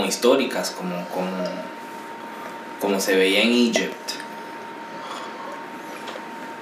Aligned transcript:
como 0.00 0.08
históricas, 0.08 0.70
como, 0.70 1.04
como, 1.08 1.44
como 2.80 2.98
se 3.00 3.16
veía 3.16 3.42
en 3.42 3.52
Egypt, 3.52 4.12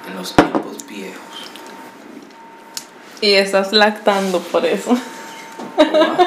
en 0.09 0.17
los 0.17 0.35
tiempos 0.35 0.85
viejos. 0.89 1.23
Y 3.21 3.35
estás 3.35 3.73
lactando 3.73 4.41
por 4.41 4.67
eso. 4.67 4.99
What? 5.77 6.19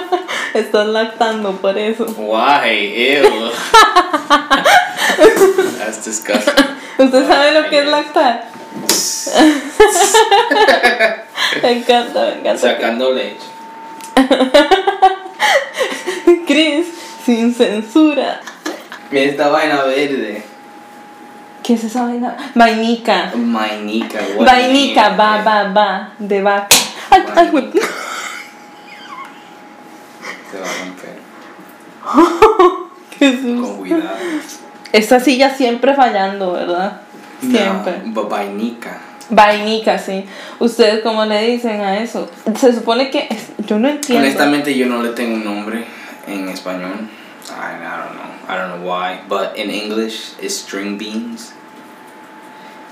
Estás 0.54 0.88
lactando 0.88 1.58
por 1.58 1.77
eso. 1.77 2.05
Why? 2.18 3.20
Ew. 3.20 3.28
That's 5.80 6.05
disgusting. 6.05 6.53
¿Usted 6.98 7.28
sabe 7.28 7.52
lo 7.52 7.70
que 7.70 7.80
es 7.80 7.88
lactar? 7.88 8.45
Me 11.62 11.72
encanta, 11.72 12.22
me 12.22 12.39
encanta. 12.39 12.58
Sacando 12.58 13.12
leche. 13.12 13.45
Chris, 16.48 17.01
sin 17.25 17.53
censura. 17.53 18.41
Esta 19.11 19.49
vaina 19.49 19.84
verde. 19.84 20.43
¿Qué 21.63 21.73
es 21.73 21.84
esa 21.84 22.03
vaina? 22.03 22.38
Vainica. 22.55 23.31
Vainica. 23.35 24.20
Vainica, 24.39 25.09
va, 25.09 25.44
va, 25.44 25.71
va. 25.71 26.13
De 26.17 26.41
vaca. 26.41 26.75
Ay, 27.09 27.23
ay, 27.35 27.49
güey. 27.52 27.71
Se 30.52 30.59
va 30.59 30.66
a 30.66 30.73
romper. 30.84 31.20
Qué 33.17 33.31
susto. 33.33 33.61
Con 33.61 33.77
cuidado. 33.77 34.09
Esta 34.91 35.19
silla 35.19 35.53
siempre 35.56 35.94
fallando, 35.94 36.53
¿verdad? 36.53 37.02
Siempre. 37.39 38.02
No, 38.06 38.23
vainica. 38.23 39.00
Vainica, 39.30 39.97
sí. 39.97 40.25
¿Ustedes 40.59 41.02
cómo 41.02 41.25
le 41.25 41.47
dicen 41.47 41.81
a 41.81 42.00
eso? 42.00 42.30
Se 42.58 42.73
supone 42.73 43.09
que. 43.09 43.30
Yo 43.67 43.78
no 43.78 43.88
entiendo. 43.88 44.25
Honestamente 44.25 44.75
yo 44.75 44.88
no 44.88 45.03
le 45.03 45.09
tengo 45.09 45.35
un 45.35 45.44
nombre 45.44 45.85
en 46.27 46.50
español. 46.50 47.09
I, 47.50 47.75
I 47.75 47.97
don't 47.97 48.16
know. 48.16 48.31
I 48.47 48.58
don't 48.58 48.80
know 48.80 48.88
why. 48.88 49.22
But 49.27 49.58
in 49.58 49.69
English 49.69 50.33
it's 50.39 50.55
string 50.55 50.97
beans. 50.97 51.53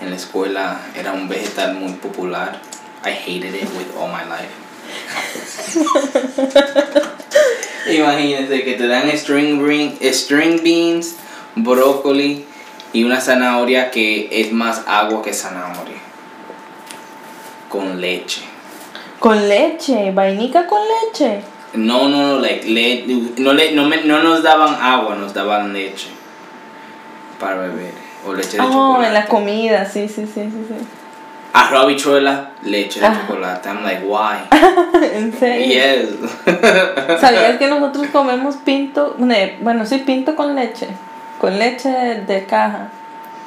En 0.02 0.10
la 0.10 0.16
escuela 0.16 0.80
era 0.96 1.14
un 1.14 1.28
vegetal 1.28 1.76
muy 1.76 1.94
popular. 1.94 2.60
I 3.04 3.12
hated 3.12 3.56
it 3.56 3.70
with 3.78 3.96
all 3.98 4.08
my 4.08 4.24
life. 4.28 4.52
Imagínense 7.90 8.64
que 8.64 8.78
te 8.78 8.88
dan 8.88 9.10
string, 9.18 9.60
green, 9.60 9.98
string 10.14 10.64
beans, 10.64 11.16
brócoli 11.56 12.46
y 12.94 13.04
una 13.04 13.20
zanahoria 13.22 13.92
que 13.92 14.30
es 14.32 14.52
más 14.52 14.84
agua 14.88 15.22
que 15.22 15.34
zanahoria. 15.34 16.00
Con 17.70 18.02
leche. 18.02 18.42
Con 19.20 19.48
leche. 19.48 20.12
Vainica 20.12 20.66
con 20.66 20.82
leche. 20.88 21.44
No, 21.74 22.10
no, 22.10 22.36
no, 22.36 22.40
like, 22.40 22.66
le, 22.68 23.06
no, 23.38 23.54
le, 23.54 23.72
no, 23.74 23.86
me- 23.86 24.04
no 24.04 24.24
nos 24.24 24.42
daban 24.44 24.76
agua, 24.82 25.16
nos 25.16 25.34
daban 25.34 25.72
leche 25.74 26.08
para 27.40 27.56
beber. 27.60 27.94
O 28.26 28.34
leche 28.34 28.58
de 28.58 28.62
Oh, 28.64 28.70
chocolate. 28.72 29.08
en 29.08 29.14
la 29.14 29.26
comida, 29.28 29.86
sí, 29.86 30.08
sí, 30.08 30.26
sí, 30.26 30.44
sí. 30.44 30.66
sí. 30.68 30.76
Arroz 31.54 31.84
habichuela, 31.84 32.52
leche 32.64 33.00
de 33.00 33.06
Ah. 33.08 33.22
chocolate. 33.28 33.70
I'm 33.70 33.84
like, 33.84 34.04
why? 34.06 34.38
¿En 35.16 35.34
serio? 35.38 35.66
yes. 35.68 36.10
¿Sabías 37.22 37.58
que 37.58 37.68
nosotros 37.68 38.08
comemos 38.12 38.56
pinto? 38.58 39.16
Bueno, 39.62 39.86
sí, 39.86 40.00
pinto 40.00 40.36
con 40.36 40.56
leche. 40.56 40.88
Con 41.40 41.58
leche 41.58 41.90
de 41.90 42.46
caja. 42.46 42.90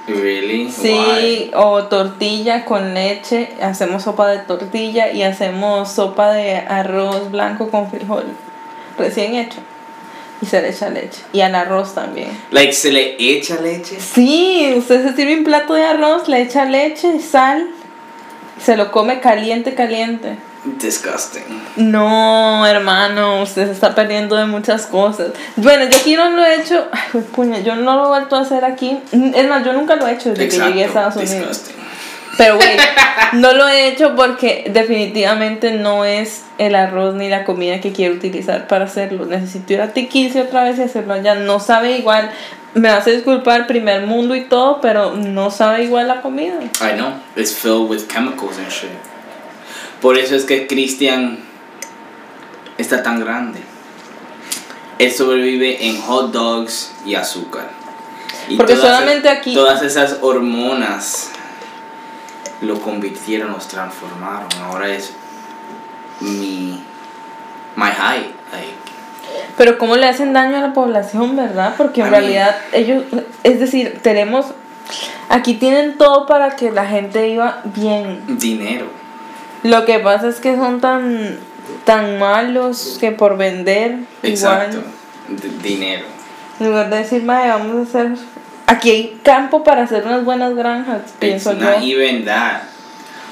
Really? 0.07 0.71
Sí, 0.71 1.51
o 1.55 1.85
tortilla 1.85 2.65
con 2.65 2.95
leche. 2.95 3.51
Hacemos 3.61 4.05
sopa 4.05 4.29
de 4.29 4.39
tortilla 4.39 5.13
y 5.13 5.23
hacemos 5.23 5.93
sopa 5.93 6.33
de 6.33 6.57
arroz 6.57 7.31
blanco 7.31 7.71
con 7.71 7.91
frijol. 7.91 8.25
Recién 8.99 9.35
hecho. 9.35 9.59
Y 10.41 10.47
se 10.47 10.61
le 10.61 10.71
echa 10.71 10.91
leche. 10.91 11.23
Y 11.33 11.41
al 11.41 11.55
arroz 11.55 11.95
también. 11.95 12.31
Like, 12.51 12.73
¿se 12.73 12.91
le 12.91 13.17
echa 13.19 13.61
leche? 13.61 14.01
Sí, 14.01 14.75
usted 14.77 15.07
se 15.07 15.15
sirve 15.15 15.37
un 15.37 15.45
plato 15.45 15.75
de 15.75 15.85
arroz, 15.85 16.29
le 16.29 16.43
echa 16.43 16.65
leche, 16.65 17.21
sal. 17.21 17.69
Se 18.61 18.77
lo 18.77 18.91
come 18.91 19.21
caliente, 19.21 19.75
caliente. 19.75 20.37
Disgusting. 20.65 21.43
No, 21.77 22.65
hermano, 22.65 23.43
usted 23.43 23.67
se 23.67 23.73
está 23.73 23.97
perdiendo 23.97 24.37
de 24.37 24.45
muchas 24.45 24.87
cosas. 24.87 25.33
Bueno, 25.57 25.85
yo 25.91 25.97
aquí 25.97 26.15
no 26.15 26.31
lo 26.31 26.45
he 26.45 26.61
hecho. 26.61 26.87
Ay, 26.93 27.01
pues, 27.11 27.25
puña, 27.25 27.59
yo 27.61 27.75
no 27.75 27.97
lo 27.97 28.05
he 28.05 28.09
vuelto 28.09 28.37
a 28.37 28.43
hacer 28.43 28.65
aquí. 28.65 29.01
Es 29.11 29.49
más, 29.49 29.65
yo 29.65 29.73
nunca 29.73 29.97
lo 29.97 30.07
he 30.07 30.13
hecho 30.13 30.31
desde 30.31 30.49
que 30.49 30.65
llegué 30.65 30.85
a 30.85 30.87
Estados 30.87 31.17
Unidos. 31.17 31.49
disgusting. 31.49 31.83
Pero, 32.39 32.57
güey, 32.57 32.77
no 33.33 33.53
lo 33.53 33.69
he 33.69 33.89
hecho 33.89 34.15
porque 34.15 34.71
definitivamente 34.73 35.73
no 35.73 36.05
es 36.05 36.45
el 36.59 36.77
arroz 36.77 37.15
ni 37.15 37.29
la 37.29 37.45
comida 37.45 37.81
que 37.81 37.93
quiero 37.93 38.15
utilizar 38.15 38.69
para 38.69 38.85
hacerlo. 38.85 39.27
Necesito 39.27 39.73
ir 39.73 39.81
a 39.81 39.93
Tiquicia 39.93 40.43
otra 40.43 40.63
vez 40.63 40.79
y 40.79 40.83
hacerlo 40.83 41.15
allá. 41.15 41.35
No 41.35 41.59
sabe 41.59 41.99
igual. 41.99 42.31
Me 42.75 42.89
hace 42.89 43.13
disculpar 43.13 43.67
primer 43.67 44.07
mundo 44.07 44.35
y 44.35 44.43
todo, 44.43 44.81
pero 44.81 45.15
no 45.15 45.51
sabe 45.51 45.85
igual 45.85 46.09
la 46.09 46.23
comida. 46.23 46.55
I 46.81 46.97
know. 46.97 47.13
It's 47.37 47.53
filled 47.53 47.91
with 47.91 48.09
chemicals 48.09 48.59
and 48.59 48.71
shit. 48.71 49.12
Por 50.03 50.19
eso 50.19 50.35
es 50.35 50.45
que 50.45 50.67
Christian 50.67 51.39
está 52.77 53.03
tan 53.03 53.21
grande. 53.21 53.61
Él 54.99 55.11
sobrevive 55.13 55.87
en 55.87 56.01
hot 56.03 56.33
dogs 56.33 56.93
y 57.07 57.15
azúcar. 57.15 57.71
Y 58.49 58.57
Porque 58.57 58.75
todas 58.75 58.89
solamente 58.89 59.29
es- 59.31 59.39
aquí- 59.39 59.55
Todas 59.55 59.83
esas 59.83 60.19
hormonas 60.21 61.31
lo 62.61 62.81
convirtieron, 62.81 63.53
los 63.53 63.69
transformaron. 63.69 64.49
Ahora 64.65 64.89
es 64.89 65.13
mi. 66.21 66.83
My. 67.77 67.87
Like, 67.87 68.35
Pero 69.57 69.79
cómo 69.79 69.97
le 69.97 70.07
hacen 70.07 70.33
daño 70.33 70.59
a 70.59 70.61
la 70.61 70.73
población, 70.75 71.37
¿verdad? 71.37 71.75
Porque 71.79 72.03
en 72.03 72.11
realidad 72.11 72.57
ellos, 72.73 73.05
es 73.45 73.61
decir, 73.61 74.01
tenemos, 74.03 74.47
aquí 75.29 75.55
tienen 75.55 75.97
todo 75.97 76.27
para 76.27 76.55
que 76.57 76.71
la 76.71 76.87
gente 76.87 77.25
viva 77.29 77.61
bien. 77.65 78.23
dinero. 78.39 78.87
Lo 79.63 79.85
que 79.85 79.99
pasa 80.01 80.29
es 80.29 80.41
que 80.41 80.57
son 80.57 80.81
tan, 80.81 81.39
tan 81.85 82.19
malos 82.19 82.97
que 83.01 83.13
por 83.13 83.37
vender, 83.37 83.97
Exacto. 84.23 84.79
igual, 85.29 85.63
dinero. 85.63 86.05
en 86.61 86.67
lugar 86.67 86.91
de 86.91 86.97
decir, 86.99 87.23
"Mae, 87.23 87.49
vamos 87.49 87.77
a 87.77 87.83
hacer, 87.89 88.13
aquí 88.67 88.91
hay 88.91 89.21
campo 89.25 89.65
para 89.65 89.83
hacer 89.83 90.05
unas 90.07 90.25
buenas 90.25 90.55
granjas, 90.55 91.03
It's 91.03 91.13
pienso 91.19 91.53
yo. 91.55 91.69
even 91.81 92.25
that. 92.25 92.63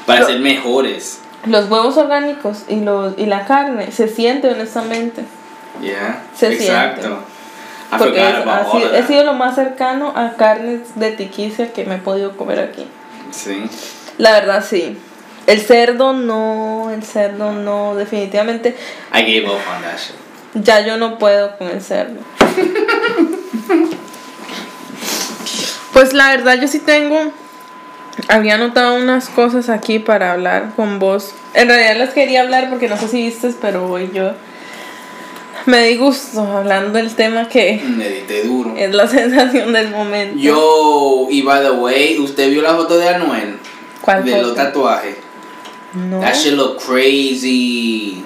Para 0.06 0.20
Lo- 0.20 0.26
ser 0.26 0.40
mejores. 0.40 1.20
Los 1.46 1.70
huevos 1.70 1.96
orgánicos 1.96 2.64
y, 2.68 2.76
los, 2.80 3.14
y 3.18 3.26
la 3.26 3.44
carne, 3.46 3.92
se 3.92 4.08
siente 4.08 4.48
honestamente. 4.50 5.22
Yeah. 5.80 6.22
Se 6.36 6.52
Exacto. 6.52 7.00
siente. 7.02 7.20
Porque 7.98 8.20
es- 8.20 8.46
ha 8.46 8.70
sido- 8.70 8.94
he 8.94 9.02
sido 9.04 9.24
lo 9.24 9.32
más 9.34 9.54
cercano 9.56 10.12
a 10.14 10.34
carnes 10.36 10.80
de 10.96 11.10
tiquicia 11.12 11.72
que 11.72 11.84
me 11.84 11.96
he 11.96 11.98
podido 11.98 12.36
comer 12.36 12.60
aquí. 12.60 12.86
Sí. 13.30 13.64
La 14.18 14.32
verdad 14.32 14.64
sí. 14.68 14.96
El 15.50 15.60
cerdo 15.60 16.12
no, 16.12 16.90
el 16.94 17.02
cerdo 17.02 17.52
no, 17.52 17.96
definitivamente. 17.96 18.76
I 19.12 19.22
gave 19.22 19.46
up 19.46 19.54
on 19.54 19.82
that 19.82 19.98
shit. 19.98 20.14
Ya 20.54 20.80
yo 20.86 20.96
no 20.96 21.18
puedo 21.18 21.56
con 21.58 21.68
el 21.68 21.80
cerdo. 21.82 22.20
Pues 25.92 26.12
la 26.12 26.30
verdad 26.30 26.58
yo 26.60 26.68
sí 26.68 26.78
tengo, 26.78 27.32
había 28.28 28.54
anotado 28.54 28.94
unas 28.94 29.28
cosas 29.28 29.68
aquí 29.68 29.98
para 29.98 30.32
hablar 30.32 30.70
con 30.76 30.98
vos. 30.98 31.32
En 31.54 31.68
realidad 31.68 31.96
las 31.96 32.14
quería 32.14 32.42
hablar 32.42 32.70
porque 32.70 32.88
no 32.88 32.96
sé 32.96 33.08
si 33.08 33.22
vistes, 33.22 33.56
pero 33.60 33.86
hoy 33.90 34.10
yo 34.14 34.32
me 35.66 35.84
di 35.84 35.96
gusto 35.96 36.40
hablando 36.42 36.92
del 36.96 37.14
tema 37.14 37.48
que 37.48 37.82
Medité 37.84 38.44
duro. 38.44 38.74
es 38.76 38.94
la 38.94 39.06
sensación 39.08 39.72
del 39.72 39.90
momento. 39.90 40.38
Yo, 40.38 41.26
y 41.28 41.42
by 41.42 41.62
the 41.62 41.72
way, 41.72 42.18
¿usted 42.18 42.48
vio 42.50 42.62
la 42.62 42.74
foto 42.74 42.96
de 42.96 43.08
Anuel? 43.08 43.58
¿Cuál 44.00 44.24
de 44.24 44.30
foto? 44.32 44.42
los 44.46 44.54
tatuajes. 44.56 45.16
No. 45.94 46.20
That 46.20 46.36
shit 46.36 46.54
look 46.54 46.80
crazy. 46.80 48.24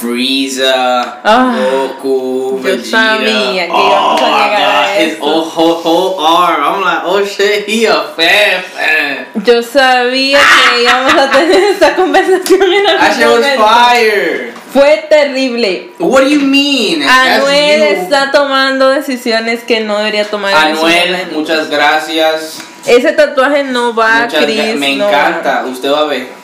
Frieza, 0.00 1.20
Ah, 1.24 1.54
Goku, 1.56 2.58
yo 2.58 2.62
Vegeta. 2.62 2.90
sabía 2.90 3.66
que 3.66 3.72
Oh, 3.72 4.16
a 4.18 4.98
his 4.98 5.18
whole, 5.20 5.44
whole, 5.44 5.80
whole 5.82 6.18
arm. 6.18 6.60
I'm 6.64 6.80
like, 6.82 7.02
oh 7.04 7.24
shit, 7.24 7.68
he 7.68 7.84
a 7.86 8.02
fan 8.16 8.62
fan. 8.74 9.26
Yo 9.44 9.62
sabía 9.62 10.38
que 10.40 10.82
íbamos 10.82 11.14
a 11.14 11.30
tener 11.30 11.62
esta 11.72 11.94
conversación 11.94 12.62
en 12.72 12.84
That 12.84 13.00
algún 13.20 13.42
shit 13.44 13.58
was 13.58 13.70
fire. 13.70 14.54
Fue 14.72 15.06
terrible. 15.08 15.92
What 16.00 16.22
do 16.22 16.28
you 16.30 16.40
mean? 16.40 17.02
Anuel 17.02 17.78
you. 17.78 18.02
está 18.02 18.32
tomando 18.32 18.88
decisiones 18.88 19.62
que 19.62 19.80
no 19.80 19.98
debería 19.98 20.24
tomar. 20.28 20.52
Anuel, 20.54 21.28
muchas 21.32 21.70
gracias. 21.70 22.58
Ese 22.86 23.12
tatuaje 23.12 23.62
no 23.64 23.94
va, 23.94 24.22
Muchas 24.24 24.44
Chris. 24.44 24.74
me 24.76 24.96
no 24.96 25.04
va. 25.04 25.10
encanta. 25.28 25.64
Usted 25.66 25.92
va 25.92 26.00
a 26.00 26.04
ver. 26.06 26.41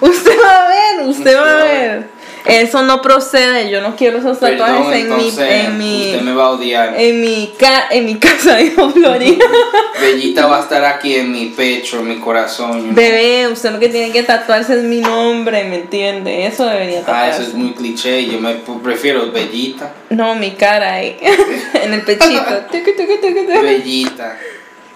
Usted 0.00 0.36
va 0.42 0.64
a 0.64 0.68
ver, 0.68 1.08
usted 1.08 1.36
va 1.36 1.60
a 1.60 1.64
ver. 1.64 2.22
Eso 2.44 2.82
no 2.82 3.00
procede, 3.00 3.70
yo 3.70 3.80
no 3.80 3.94
quiero 3.94 4.18
esos 4.18 4.40
tatuajes 4.40 4.84
Perdón, 4.86 4.92
en, 4.94 5.16
mi, 5.16 5.32
en 5.38 5.78
mi 5.78 6.06
Usted 6.06 6.20
me 6.22 6.34
va 6.34 6.46
a 6.46 6.50
odiar. 6.50 6.94
en 6.98 7.20
mi 7.20 7.54
ca 7.56 7.86
en 7.88 8.04
mi 8.04 8.16
casa 8.16 8.56
dijo 8.56 8.90
Florida. 8.90 9.44
Bellita 10.00 10.46
va 10.46 10.58
a 10.58 10.62
estar 10.62 10.84
aquí 10.84 11.14
en 11.14 11.30
mi 11.30 11.46
pecho, 11.50 12.00
en 12.00 12.08
mi 12.08 12.16
corazón. 12.18 12.96
Bebé, 12.96 13.46
usted 13.46 13.70
lo 13.70 13.78
que 13.78 13.88
tiene 13.90 14.10
que 14.10 14.24
tatuarse 14.24 14.76
es 14.76 14.82
mi 14.82 15.00
nombre, 15.00 15.62
¿me 15.64 15.76
entiende? 15.76 16.46
Eso 16.46 16.66
debería 16.66 17.02
know. 17.02 17.14
Ah, 17.14 17.20
tatuarse. 17.20 17.42
eso 17.42 17.50
es 17.50 17.54
muy 17.54 17.74
cliché. 17.74 18.26
Yo 18.26 18.40
me 18.40 18.54
prefiero 18.82 19.30
Bellita. 19.30 19.92
No, 20.10 20.34
mi 20.34 20.50
cara 20.52 20.94
ahí, 20.94 21.16
en 21.74 21.94
el 21.94 22.02
pechito. 22.02 22.42
Bellita. 23.62 24.36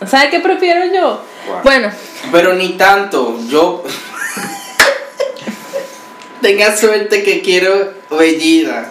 ¿Sabe 0.05 0.31
qué 0.31 0.41
prefiero 0.41 0.85
yo? 0.93 1.23
Bueno, 1.63 1.91
Pero 2.33 2.55
ni 2.55 2.71
tanto. 2.71 3.39
Yo. 3.49 3.85
Tenga 6.47 6.77
suerte 6.77 7.25
que 7.25 7.43
quiero 7.43 7.93
Bellita. 8.09 8.89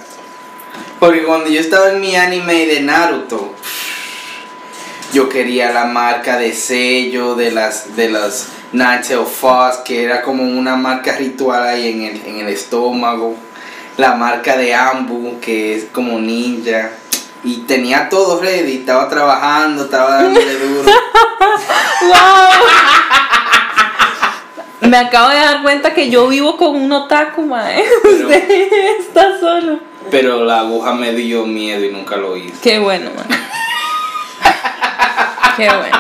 Porque 0.99 1.23
cuando 1.23 1.49
yo 1.49 1.61
estaba 1.61 1.91
en 1.91 2.01
mi 2.01 2.13
anime 2.13 2.65
de 2.65 2.81
Naruto, 2.81 3.55
yo 5.13 5.29
quería 5.29 5.71
la 5.71 5.85
marca 5.85 6.37
de 6.37 6.53
sello 6.53 7.35
de 7.35 7.51
las 7.51 7.95
de 7.95 8.09
las 8.09 8.49
Fox, 9.39 9.77
que 9.85 10.03
era 10.03 10.21
como 10.21 10.43
una 10.43 10.75
marca 10.75 11.15
ritual 11.15 11.63
ahí 11.63 11.93
en 11.93 12.01
el, 12.01 12.25
en 12.25 12.39
el 12.39 12.49
estómago. 12.49 13.37
La 13.95 14.15
marca 14.15 14.57
de 14.57 14.75
Ambu, 14.75 15.39
que 15.39 15.77
es 15.77 15.85
como 15.93 16.19
ninja. 16.19 16.91
Y 17.45 17.59
tenía 17.59 18.09
todo 18.09 18.41
ready, 18.41 18.79
estaba 18.79 19.07
trabajando, 19.07 19.85
estaba 19.85 20.23
dándole 20.23 20.55
duro. 20.55 20.91
wow. 22.01 22.65
Me 24.89 24.97
acabo 24.97 25.29
de 25.29 25.35
dar 25.37 25.61
cuenta 25.63 25.93
que 25.93 26.09
yo 26.09 26.27
vivo 26.27 26.57
con 26.57 26.75
un 26.75 26.91
otaku, 26.91 27.41
mae. 27.43 27.83
Pero- 28.03 28.17
Usted 28.27 28.99
está 28.99 29.39
solo. 29.39 29.79
Pero 30.11 30.45
la 30.45 30.59
aguja 30.59 30.93
me 30.93 31.13
dio 31.13 31.45
miedo 31.45 31.83
y 31.83 31.91
nunca 31.91 32.15
lo 32.17 32.37
hice. 32.37 32.53
Qué 32.61 32.77
bueno, 32.79 33.09
mae. 33.15 33.37
Qué 35.57 35.67
bueno. 35.67 35.97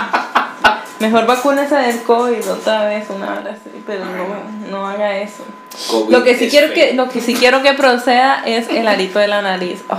Mejor 0.99 1.25
vacúnese 1.25 1.75
del 1.75 2.03
COVID 2.03 2.51
otra 2.51 2.85
vez, 2.85 3.07
una 3.09 3.33
hora 3.33 3.51
así, 3.51 3.69
pero 3.85 4.05
no, 4.05 4.69
no 4.69 4.87
haga 4.87 5.17
eso. 5.17 5.43
COVID 5.91 6.11
Lo 6.11 6.23
que 6.23 6.37
sí 6.37 6.45
es 6.45 6.51
quiero 6.51 6.67
feo. 6.67 6.75
que, 6.75 6.93
lo 6.93 7.09
que 7.09 7.19
sí 7.21 7.35
quiero 7.35 7.61
que 7.61 7.73
proceda 7.73 8.43
es 8.45 8.69
el 8.69 8.87
arito 8.87 9.19
de 9.19 9.27
la 9.27 9.41
nariz. 9.41 9.81
Oh, 9.89 9.97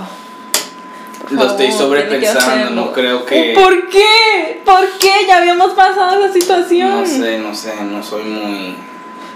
Lo 1.31 1.47
estoy 1.47 1.67
que 1.67 1.73
sobrepensando, 1.73 2.71
no 2.71 2.93
creo 2.93 3.25
que- 3.27 3.53
¿Por 3.55 3.89
qué? 3.89 4.63
¿Por 4.65 4.89
qué? 4.99 5.11
Ya 5.27 5.39
habíamos 5.39 5.73
pasado 5.73 6.25
esa 6.25 6.33
situación. 6.33 7.01
No 7.01 7.07
sé, 7.07 7.39
no 7.39 7.55
sé, 7.55 7.75
no 7.83 8.03
soy 8.03 8.25
muy. 8.25 8.77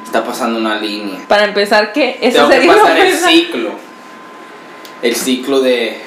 Está 0.04 0.24
pasando 0.24 0.58
una 0.58 0.76
línea. 0.76 1.20
Para 1.28 1.44
empezar, 1.44 1.92
que 1.92 2.18
eso 2.20 2.48
Tengo 2.48 2.62
que 2.62 2.66
pasar 2.66 2.98
el 2.98 3.16
ciclo. 3.16 3.70
El 5.02 5.16
ciclo 5.16 5.60
de 5.60 6.00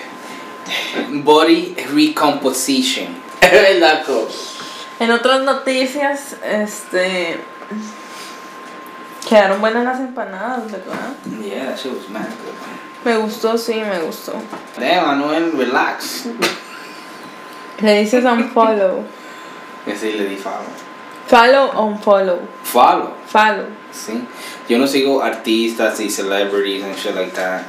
body 1.09 1.75
recomposition. 1.93 3.07
En 4.99 5.11
otras 5.11 5.41
noticias, 5.41 6.37
este. 6.45 7.39
Quedaron 9.27 9.59
buenas 9.61 9.83
las 9.83 9.99
empanadas, 9.99 10.71
¿verdad? 10.71 11.13
Yeah, 11.41 11.65
that 11.67 11.77
shit 11.77 11.93
was 11.93 12.09
mad 12.09 12.21
good. 12.23 12.53
Me 13.05 13.17
gustó, 13.17 13.57
sí, 13.57 13.73
me 13.73 13.99
gustó. 13.99 14.33
Damn, 14.77 15.07
Manuel, 15.07 15.51
relax. 15.57 16.25
Le 17.81 17.99
dices 17.99 18.23
unfollow. 18.23 19.03
Que 19.83 19.93
sí 19.95 20.13
le 20.13 20.25
di 20.25 20.37
follow. 20.37 20.63
Follow 21.27 21.71
o 21.75 21.85
unfollow. 21.87 22.39
Follow. 22.63 23.13
Follow. 23.27 23.65
Sí. 23.91 24.23
Yo 24.69 24.77
no 24.77 24.87
sigo 24.87 25.21
artistas 25.21 25.99
y 25.99 26.09
celebrities 26.09 26.85
and 26.85 26.95
shit 26.95 27.13
like 27.13 27.33
that. 27.33 27.63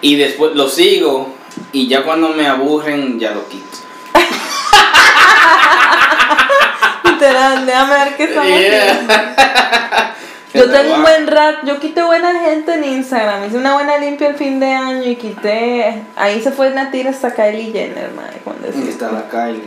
Y 0.00 0.16
después 0.16 0.56
lo 0.56 0.68
sigo 0.68 1.34
y 1.72 1.86
ya 1.86 2.02
cuando 2.02 2.30
me 2.30 2.48
aburren 2.48 3.20
ya 3.20 3.30
lo 3.30 3.46
quito. 3.48 3.78
Literal, 7.04 7.64
déjame 7.64 7.94
ver 7.94 8.16
qué 8.16 8.24
estamos. 8.24 8.50
Yo 10.52 10.68
tengo 10.68 10.94
un 10.96 11.02
buen 11.02 11.26
rap, 11.28 11.64
yo 11.64 11.78
quité 11.78 12.02
buena 12.02 12.32
gente 12.40 12.74
en 12.74 12.84
Instagram, 12.84 13.44
hice 13.46 13.56
una 13.56 13.74
buena 13.74 13.98
limpia 13.98 14.28
el 14.28 14.34
fin 14.36 14.58
de 14.58 14.66
año 14.66 15.04
y 15.08 15.14
quité, 15.16 16.02
ahí 16.16 16.42
se 16.42 16.50
fue 16.50 16.70
la 16.70 16.90
tira 16.90 17.10
hasta 17.10 17.32
Kylie 17.34 17.72
Jenner, 17.72 18.10
madre, 18.16 18.40
cuando 18.42 18.66
decía. 18.66 18.90
está 18.90 19.12
la 19.12 19.28
Kylie. 19.28 19.62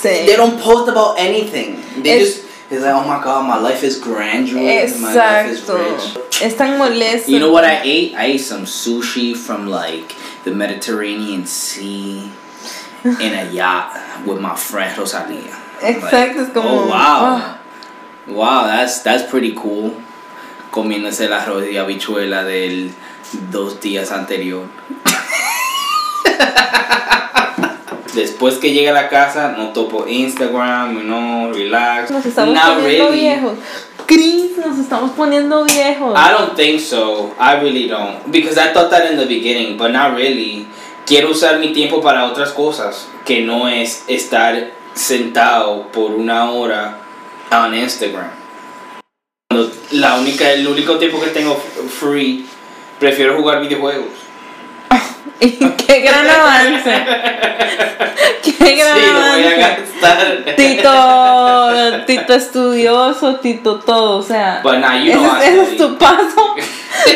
Sí. 0.00 0.26
They 0.26 0.36
don't 0.36 0.60
post 0.62 0.88
about 0.88 1.18
anything. 1.18 1.82
They 2.02 2.18
Es- 2.22 2.24
just 2.36 2.44
it's 2.70 2.82
like, 2.82 2.94
oh 2.94 3.02
my 3.02 3.20
god, 3.22 3.44
my 3.46 3.56
life 3.58 3.82
is 3.84 3.98
grandeur. 4.00 4.54
My 4.56 5.12
life 5.14 5.50
is 5.50 5.60
Exacto. 5.62 5.76
rich. 5.78 6.18
Es 6.42 6.56
tan 6.56 6.78
molesto. 6.78 7.28
You 7.30 7.38
know 7.38 7.50
what 7.52 7.64
I 7.64 7.80
ate? 7.82 8.14
I 8.16 8.26
ate 8.34 8.38
some 8.40 8.64
sushi 8.66 9.34
from 9.36 9.66
like 9.68 10.14
the 10.44 10.50
Mediterranean 10.52 11.46
Sea 11.46 12.30
in 13.04 13.34
a 13.34 13.50
yacht 13.52 13.96
with 14.26 14.38
my 14.40 14.54
friend 14.54 14.96
Rosalia. 14.98 15.52
Exacto, 15.82 16.42
es 16.42 16.48
como- 16.52 16.68
Oh 16.68 16.86
wow. 16.86 16.92
ah. 16.94 17.58
Wow, 18.28 18.66
that's 18.66 19.02
that's 19.02 19.24
pretty 19.24 19.54
cool. 19.54 19.92
Comiéndose 20.70 21.26
el 21.26 21.32
arroz 21.32 21.64
y 21.70 21.76
habichuela 21.76 22.44
del 22.44 22.92
dos 23.50 23.80
días 23.80 24.12
anterior. 24.12 24.64
Después 28.14 28.56
que 28.56 28.72
llegue 28.72 28.90
a 28.90 28.94
la 28.94 29.08
casa, 29.08 29.54
no 29.56 29.68
topo 29.68 30.06
Instagram, 30.08 31.02
know, 31.02 31.52
relax. 31.52 32.10
Nos 32.10 32.24
estamos 32.26 32.54
Not 32.54 32.78
poniendo 32.80 33.08
really. 33.10 33.20
viejos. 33.20 33.52
Chris, 34.06 34.56
nos 34.64 34.78
estamos 34.78 35.10
poniendo 35.12 35.64
viejos. 35.64 36.16
I 36.18 36.32
don't 36.32 36.56
think 36.56 36.80
so. 36.80 37.34
I 37.38 37.56
really 37.60 37.88
don't. 37.88 38.30
Because 38.32 38.58
I 38.58 38.72
thought 38.72 38.90
that 38.90 39.10
in 39.10 39.18
the 39.18 39.26
beginning, 39.26 39.76
but 39.76 39.92
not 39.92 40.14
really. 40.16 40.66
Quiero 41.04 41.30
usar 41.30 41.58
mi 41.60 41.72
tiempo 41.72 42.00
para 42.00 42.24
otras 42.24 42.50
cosas, 42.52 43.06
que 43.24 43.42
no 43.42 43.68
es 43.68 44.02
estar 44.08 44.70
sentado 44.94 45.88
por 45.92 46.12
una 46.12 46.50
hora 46.50 46.98
on 47.50 47.74
Instagram. 47.74 48.30
La 49.92 50.16
única, 50.16 50.52
el 50.52 50.66
único 50.66 50.98
tiempo 50.98 51.20
que 51.20 51.28
tengo 51.28 51.56
free, 52.00 52.46
prefiero 52.98 53.36
jugar 53.36 53.60
videojuegos. 53.60 54.25
Qué 55.86 56.00
gran 56.00 56.26
avance. 56.28 57.04
qué 58.42 58.76
gran 58.76 58.96
sí, 58.96 59.06
lo 59.06 59.20
voy 59.20 59.42
a 59.42 59.46
avance. 59.46 59.56
gastar. 59.58 60.54
Tito, 60.56 62.04
Tito 62.06 62.34
estudioso, 62.34 63.36
Tito 63.36 63.78
todo, 63.80 64.18
o 64.18 64.22
sea. 64.22 64.62
Ese, 64.64 64.78
I 64.78 65.10
ese 65.10 65.62
es 65.62 65.76
tu 65.76 65.98
paso 65.98 66.54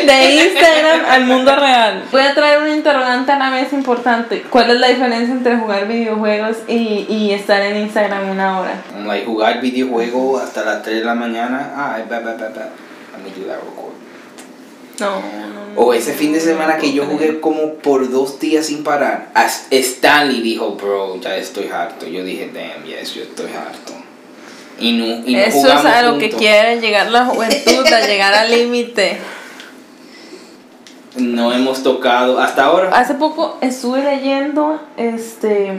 de 0.05 0.31
Instagram 0.35 1.05
al 1.09 1.25
mundo 1.25 1.55
real. 1.55 2.03
Voy 2.11 2.21
a 2.21 2.33
traer 2.35 2.61
un 2.61 2.69
interrogante 2.69 3.31
a 3.31 3.39
la 3.39 3.49
vez 3.49 3.73
importante. 3.73 4.43
¿Cuál 4.49 4.71
es 4.71 4.79
la 4.79 4.87
diferencia 4.87 5.33
entre 5.33 5.57
jugar 5.57 5.87
videojuegos 5.87 6.57
y, 6.67 7.05
y 7.09 7.31
estar 7.31 7.61
en 7.61 7.77
Instagram 7.77 8.29
una 8.29 8.59
hora? 8.59 8.73
Like, 9.05 9.25
jugar 9.25 9.61
videojuegos 9.61 10.43
hasta 10.43 10.63
las 10.63 10.83
3 10.83 10.99
de 10.99 11.05
la 11.05 11.15
mañana. 11.15 11.73
Ah, 11.75 11.97
ba, 12.09 12.19
ba, 12.19 12.33
ba, 12.33 12.49
ba. 12.49 12.69
Let 13.13 13.23
me 13.23 13.29
do 13.31 13.47
that 13.47 13.57
real 13.61 13.73
quick. 13.75 13.91
No, 14.99 15.21
no, 15.21 15.47
no. 15.47 15.61
O 15.75 15.93
ese 15.93 16.13
fin 16.13 16.33
de 16.33 16.39
semana 16.39 16.77
que 16.77 16.91
yo 16.93 17.05
jugué 17.05 17.39
como 17.39 17.75
por 17.75 18.09
dos 18.09 18.39
días 18.39 18.67
sin 18.67 18.83
parar. 18.83 19.31
Stanley 19.71 20.41
dijo, 20.41 20.71
bro, 20.71 21.19
ya 21.21 21.37
estoy 21.37 21.67
harto. 21.67 22.07
Yo 22.07 22.23
dije, 22.23 22.51
damn, 22.53 22.83
yes, 22.85 23.13
yo 23.13 23.23
estoy 23.23 23.51
harto. 23.51 23.93
Y 24.79 24.93
no, 24.93 25.05
y 25.25 25.35
no 25.35 25.39
Eso 25.39 25.67
es 25.67 25.85
a 25.85 26.01
lo 26.01 26.17
que 26.17 26.29
quiere 26.29 26.81
llegar 26.81 27.09
la 27.11 27.25
juventud, 27.25 27.85
a 27.85 28.05
llegar 28.05 28.33
al 28.33 28.51
límite. 28.51 29.19
No 31.15 31.53
hemos 31.53 31.83
tocado 31.83 32.39
hasta 32.39 32.65
ahora. 32.65 32.89
Hace 32.89 33.15
poco 33.15 33.57
estuve 33.61 34.03
leyendo, 34.03 34.81
este... 34.97 35.73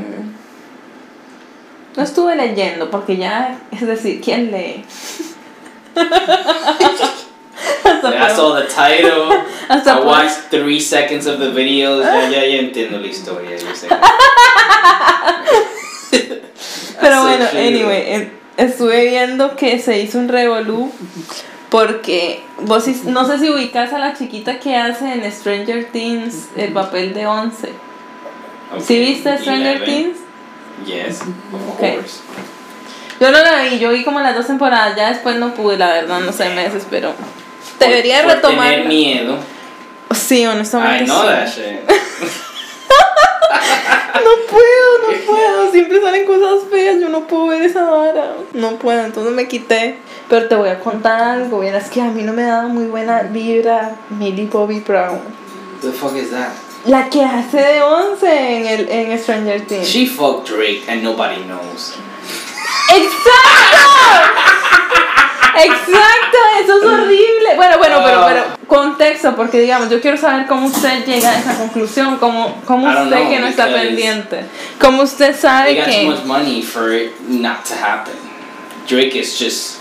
No 1.97 2.03
estuve 2.03 2.37
leyendo 2.37 2.91
porque 2.91 3.17
ya, 3.19 3.61
es 3.71 3.87
decir, 3.87 4.21
¿quién 4.23 4.51
lee? 4.51 4.85
I 7.85 8.33
saw 8.35 8.55
the 8.55 8.67
title. 8.67 9.33
I 9.69 10.01
watched 10.05 10.51
three 10.51 10.81
seconds 10.81 11.27
of 11.27 11.39
the 11.39 11.51
videos. 11.51 12.05
Ya, 12.05 12.29
ya, 12.29 12.45
ya 12.45 12.59
entiendo 12.61 12.99
la 13.01 13.07
historia. 13.07 13.57
yo 13.57 13.75
sé. 13.75 13.89
Pero 17.01 17.23
bueno, 17.23 17.47
anyway, 17.53 18.31
estuve 18.57 19.07
viendo 19.07 19.57
que 19.57 19.79
se 19.81 20.01
hizo 20.01 20.19
un 20.19 20.29
revolú 20.29 20.93
porque 21.71 22.43
vos 22.61 22.87
no 23.05 23.25
sé 23.27 23.39
si 23.39 23.49
ubicas 23.51 23.93
a 23.93 23.99
la 23.99 24.15
chiquita 24.15 24.61
que 24.61 24.77
hace 24.77 25.13
en 25.13 25.33
Stranger 25.33 25.87
Things 25.91 26.49
el 26.57 26.73
papel 26.73 27.13
de 27.15 27.27
Once. 27.27 27.69
¿Sí 28.85 28.99
viste 28.99 29.37
Stranger. 29.39 29.85
Things? 29.85 30.19
Yes, 30.87 31.23
of 31.23 31.75
Okay. 31.75 31.97
course. 31.97 32.21
Yo 33.21 33.31
no 33.31 33.39
la 33.39 33.63
vi, 33.63 33.79
yo 33.79 33.91
vi 33.91 34.03
como 34.05 34.21
las 34.21 34.35
dos 34.35 34.47
temporadas, 34.47 34.97
ya 34.97 35.09
después 35.11 35.37
no 35.37 35.55
pude, 35.55 35.77
la 35.79 35.89
verdad, 35.93 36.21
no 36.21 36.33
sé, 36.33 36.49
me 36.51 36.65
desesperó. 36.65 37.15
Debería 37.89 38.17
Por- 38.23 38.27
por 38.27 38.35
retomar. 38.37 38.71
tener 38.71 38.87
miedo. 38.87 39.37
Sí, 40.15 40.45
honestamente. 40.47 41.05
I 41.05 41.07
know 41.07 41.23
sí. 41.23 41.27
that 41.29 41.49
shit. 41.49 41.81
No 44.15 44.31
puedo, 44.49 45.11
no 45.11 45.19
puedo. 45.27 45.73
Siempre 45.73 46.01
salen 46.01 46.25
cosas 46.27 46.69
feas. 46.71 47.01
Yo 47.01 47.09
no 47.09 47.27
puedo 47.27 47.47
ver 47.49 47.63
esa 47.63 47.83
vara. 47.85 48.35
No 48.53 48.77
puedo, 48.77 49.05
entonces 49.05 49.33
me 49.33 49.49
quité. 49.49 49.99
Pero 50.29 50.47
te 50.49 50.55
voy 50.55 50.69
a 50.69 50.79
contar 50.81 51.21
algo. 51.21 51.59
Verás 51.61 51.91
que 51.91 52.01
a 52.01 52.05
mí 52.07 52.23
no 52.23 52.33
me 52.33 52.43
da 52.45 52.63
muy 52.63 52.85
buena 52.87 53.23
vibra 53.23 53.97
Millie 54.11 54.47
Bobby 54.47 54.81
Brown. 54.81 55.21
The 55.81 55.91
fuck 55.93 56.15
is 56.17 56.31
that? 56.31 56.51
La 56.85 57.09
que 57.11 57.23
hace 57.25 57.59
de 57.59 57.83
11 57.83 58.57
en, 58.57 58.67
el, 58.67 58.89
en 58.89 59.19
Stranger 59.19 59.61
Things. 59.67 59.89
She 59.89 60.07
fucked 60.07 60.49
Drake 60.49 60.85
and 60.89 61.03
nobody 61.03 61.43
knows. 61.45 61.95
¡Exacto! 62.89 63.13
Exacto, 65.57 66.39
eso 66.63 66.79
es 66.79 66.85
horrible. 66.85 67.57
Bueno, 67.57 67.79
bueno, 67.79 68.01
pero, 68.05 68.21
Ah. 68.21 68.27
pero 68.29 68.45
contexto, 68.67 69.37
porque 69.37 69.61
digamos, 69.61 69.91
yo 69.91 70.01
quiero 70.01 70.17
saber 70.17 70.47
cómo 70.47 70.67
usted 70.69 71.05
llega 71.05 71.31
a 71.31 71.39
esa 71.39 71.55
conclusión, 71.59 72.17
cómo, 72.19 72.61
cómo 72.65 72.89
usted 72.89 73.17
know, 73.17 73.29
que 73.29 73.39
no 73.39 73.47
está 73.47 73.67
pendiente, 73.67 74.45
cómo 74.81 75.03
usted 75.03 75.37
sabe 75.39 75.75
They 75.75 75.77
got 75.77 75.85
too 75.87 75.93
que... 75.93 76.05
much 76.07 76.25
money 76.25 76.63
for 76.63 76.93
it 76.93 77.13
not 77.29 77.65
to 77.65 77.75
happen. 77.75 78.15
Drake 78.89 79.15
is 79.19 79.39
just. 79.39 79.79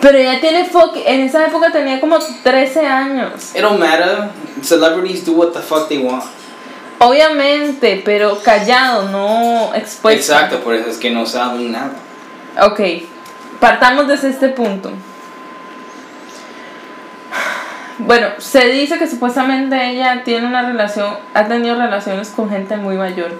Pero 0.00 0.16
ella 0.16 0.40
tiene 0.40 0.64
fuck, 0.64 0.96
en 0.96 1.20
esa 1.20 1.44
época 1.46 1.70
tenía 1.70 2.00
como 2.00 2.18
13 2.18 2.86
años. 2.86 3.54
It 3.54 3.60
don't 3.60 3.78
matter. 3.78 4.30
Celebrities 4.62 5.24
do 5.24 5.32
what 5.32 5.52
the 5.52 5.60
fuck 5.60 5.88
they 5.88 5.98
want. 5.98 6.24
Obviamente, 6.98 8.02
pero 8.04 8.38
callado, 8.42 9.08
no 9.08 9.74
expuesto. 9.74 10.32
Exacto, 10.34 10.60
por 10.60 10.74
eso 10.74 10.90
es 10.90 10.98
que 10.98 11.10
no 11.10 11.24
saben 11.26 11.72
nada. 11.72 11.92
Ok, 12.62 12.80
partamos 13.60 14.08
desde 14.08 14.30
este 14.30 14.48
punto. 14.48 14.90
Bueno, 17.98 18.28
se 18.38 18.66
dice 18.70 18.98
que 18.98 19.06
supuestamente 19.06 19.90
ella 19.90 20.24
tiene 20.24 20.46
una 20.46 20.62
relación, 20.62 21.18
ha 21.34 21.46
tenido 21.46 21.76
relaciones 21.76 22.30
con 22.30 22.48
gente 22.48 22.76
muy 22.76 22.96
mayor. 22.96 23.38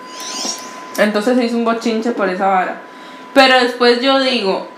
Entonces 0.98 1.36
se 1.36 1.46
hizo 1.46 1.56
un 1.56 1.64
bochinche 1.64 2.12
por 2.12 2.28
esa 2.28 2.46
vara. 2.46 2.82
Pero 3.32 3.58
después 3.58 4.00
yo 4.02 4.20
digo, 4.20 4.68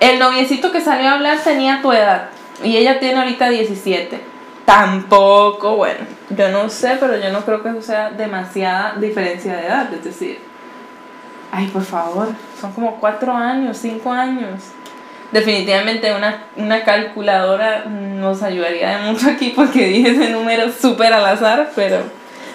el 0.00 0.18
noviecito 0.18 0.72
que 0.72 0.80
salió 0.80 1.10
a 1.10 1.14
hablar 1.14 1.38
tenía 1.44 1.82
tu 1.82 1.92
edad 1.92 2.30
y 2.64 2.76
ella 2.76 2.98
tiene 3.00 3.20
ahorita 3.20 3.50
17. 3.50 4.20
Tampoco, 4.64 5.76
bueno, 5.76 6.00
yo 6.30 6.48
no 6.48 6.70
sé, 6.70 6.96
pero 6.98 7.18
yo 7.18 7.30
no 7.30 7.44
creo 7.44 7.62
que 7.62 7.68
eso 7.68 7.82
sea 7.82 8.10
demasiada 8.10 8.94
diferencia 8.98 9.56
de 9.56 9.66
edad. 9.66 9.92
Es 9.92 10.04
decir, 10.04 10.51
ay, 11.52 11.68
por 11.68 11.84
favor, 11.84 12.28
son 12.60 12.72
como 12.72 12.96
4 12.98 13.32
años, 13.32 13.78
5 13.78 14.10
años. 14.10 14.60
Definitivamente 15.30 16.12
una, 16.12 16.44
una 16.56 16.82
calculadora 16.84 17.84
nos 17.84 18.42
ayudaría 18.42 18.98
de 18.98 19.10
mucho 19.10 19.30
aquí 19.30 19.52
porque 19.54 19.86
dije 19.86 20.10
ese 20.10 20.30
número 20.30 20.70
súper 20.72 21.12
al 21.12 21.24
azar, 21.24 21.70
pero 21.76 21.98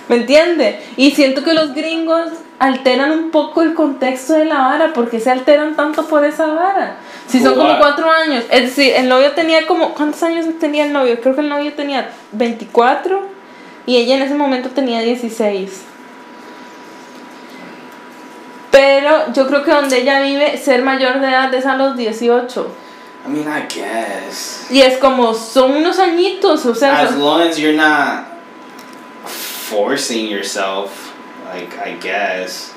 ¿me 0.09 0.17
entiende? 0.17 0.79
Y 0.95 1.11
siento 1.11 1.43
que 1.43 1.53
los 1.53 1.73
gringos 1.73 2.29
alteran 2.59 3.11
un 3.11 3.29
poco 3.31 3.61
el 3.61 3.73
contexto 3.73 4.33
de 4.33 4.45
la 4.45 4.61
vara, 4.61 4.93
porque 4.93 5.19
se 5.19 5.29
alteran 5.29 5.75
tanto 5.75 6.07
por 6.07 6.25
esa 6.25 6.47
vara. 6.47 6.97
Si 7.27 7.39
son 7.39 7.55
como 7.55 7.77
cuatro 7.77 8.09
años, 8.09 8.45
es 8.49 8.61
decir, 8.61 8.93
el 8.95 9.09
novio 9.09 9.31
tenía 9.33 9.65
como, 9.67 9.93
¿cuántos 9.93 10.23
años 10.23 10.45
tenía 10.59 10.85
el 10.85 10.93
novio? 10.93 11.19
Creo 11.21 11.35
que 11.35 11.41
el 11.41 11.49
novio 11.49 11.73
tenía 11.73 12.09
24 12.31 13.21
y 13.85 13.97
ella 13.97 14.15
en 14.15 14.23
ese 14.23 14.35
momento 14.35 14.69
tenía 14.69 15.01
16. 15.01 15.83
Pero 18.71 19.31
yo 19.33 19.47
creo 19.47 19.63
que 19.63 19.71
donde 19.71 20.01
ella 20.01 20.21
vive, 20.21 20.57
ser 20.57 20.81
mayor 20.83 21.19
de 21.19 21.27
edad 21.27 21.53
es 21.53 21.65
a 21.65 21.75
los 21.75 21.95
18. 21.95 22.71
I 23.25 23.29
mean, 23.29 23.47
I 23.47 23.65
guess. 23.67 24.67
Y 24.69 24.81
es 24.81 24.99
como, 24.99 25.33
son 25.33 25.75
unos 25.75 25.99
añitos, 25.99 26.65
o 26.65 26.73
sea, 26.73 27.01
As 27.01 27.15
long 27.15 27.41
as 27.41 27.57
you're 27.59 27.75
not 27.75 28.25
forcing 29.25 30.27
yourself, 30.27 31.13
like, 31.45 31.77
I 31.77 31.97
guess. 31.99 32.73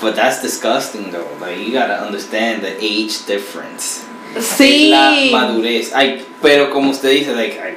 But 0.00 0.14
that's 0.16 0.40
disgusting 0.40 1.10
though. 1.10 1.28
Like, 1.40 1.58
you 1.58 1.72
gotta 1.72 2.00
understand 2.00 2.62
the 2.62 2.76
age 2.82 3.26
difference. 3.26 4.04
sí. 4.38 4.90
La 4.90 5.10
madurez. 5.30 5.92
Ay, 5.94 6.24
pero 6.40 6.70
como 6.70 6.90
usted 6.90 7.10
dice, 7.10 7.34
like, 7.34 7.58
I, 7.58 7.76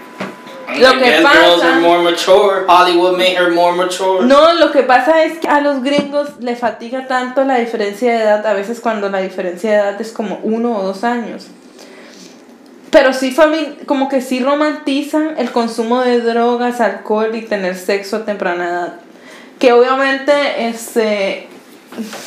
Lo 0.80 0.98
que 1.00 1.22
pasa- 1.22 1.74
are 1.74 1.82
more 1.82 2.02
mature. 2.02 2.66
Hollywood 2.68 3.18
made 3.18 3.36
her 3.38 3.52
more 3.52 3.76
mature. 3.76 4.26
No, 4.26 4.54
lo 4.54 4.72
que 4.72 4.84
pasa 4.84 5.24
es 5.24 5.40
que 5.40 5.48
a 5.48 5.62
los 5.62 5.84
gringos 5.84 6.30
le 6.40 6.56
fatiga 6.56 7.08
tanto 7.08 7.44
la 7.44 7.56
diferencia 7.56 8.14
de 8.14 8.24
edad, 8.24 8.46
a 8.46 8.54
veces 8.54 8.80
cuando 8.80 9.10
la 9.10 9.20
diferencia 9.20 9.72
de 9.72 9.78
edad 9.78 10.02
es 10.02 10.12
como 10.12 10.40
uno 10.44 10.78
o 10.78 10.84
dos 10.84 11.04
años. 11.04 11.48
Pero 12.92 13.12
sí, 13.12 13.36
como 13.88 14.08
que 14.08 14.22
sí 14.22 14.40
romantizan 14.40 15.36
el 15.38 15.52
consumo 15.52 16.02
de 16.02 16.22
drogas, 16.22 16.80
alcohol 16.80 17.36
y 17.36 17.42
tener 17.42 17.76
sexo 17.76 18.18
a 18.18 18.26
temprana 18.26 18.70
edad. 18.70 18.94
Que 19.58 19.74
obviamente, 19.74 20.68
este, 20.68 21.48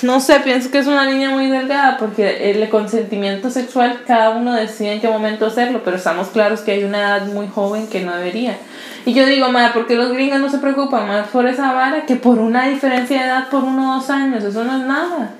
no 0.02 0.20
sé, 0.20 0.40
pienso 0.40 0.70
que 0.70 0.78
es 0.78 0.86
una 0.86 1.04
línea 1.06 1.30
muy 1.30 1.48
delgada 1.48 1.96
porque 1.98 2.50
el 2.50 2.68
consentimiento 2.68 3.50
sexual 3.50 4.02
cada 4.06 4.30
uno 4.30 4.54
decide 4.54 4.92
en 4.92 5.00
qué 5.00 5.08
momento 5.08 5.46
hacerlo, 5.46 5.82
pero 5.84 5.96
estamos 5.96 6.28
claros 6.28 6.60
que 6.60 6.72
hay 6.72 6.84
una 6.84 6.98
edad 7.00 7.26
muy 7.26 7.48
joven 7.48 7.86
que 7.88 8.02
no 8.02 8.14
debería. 8.14 8.58
Y 9.04 9.14
yo 9.14 9.26
digo, 9.26 9.48
madre, 9.50 9.72
¿por 9.72 9.86
qué 9.86 9.94
los 9.94 10.12
gringos 10.12 10.40
no 10.40 10.50
se 10.50 10.58
preocupan 10.58 11.06
más 11.06 11.28
por 11.28 11.46
esa 11.46 11.72
vara 11.72 12.06
que 12.06 12.16
por 12.16 12.38
una 12.38 12.68
diferencia 12.68 13.20
de 13.20 13.26
edad 13.26 13.48
por 13.48 13.64
uno 13.64 13.92
o 13.92 13.94
dos 14.00 14.10
años? 14.10 14.42
Eso 14.44 14.64
no 14.64 14.76
es 14.76 14.86
nada. 14.86 15.34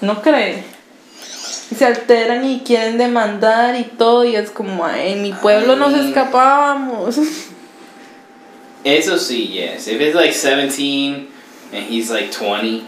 ¿No 0.00 0.20
cree? 0.22 0.64
Y 1.70 1.74
se 1.74 1.84
alteran 1.84 2.44
y 2.44 2.60
quieren 2.60 2.98
demandar 2.98 3.76
y 3.76 3.84
todo, 3.84 4.24
y 4.24 4.34
es 4.34 4.50
como, 4.50 4.84
"Ay, 4.84 5.12
en 5.12 5.22
mi 5.22 5.32
pueblo 5.32 5.76
nos 5.76 5.92
escapábamos. 5.94 7.16
Eso 8.84 9.18
sí, 9.18 9.48
yes. 9.48 9.86
If 9.88 10.00
it's 10.00 10.14
like 10.14 10.32
17 10.32 11.28
and 11.72 11.84
he's 11.84 12.10
like 12.10 12.32
20, 12.32 12.86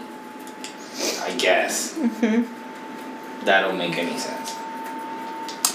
I 1.21 1.35
guess. 1.37 1.97
Mm-hmm. 1.97 3.45
That 3.45 3.61
don't 3.61 3.77
make 3.77 3.97
any 3.97 4.17
sense. 4.17 4.53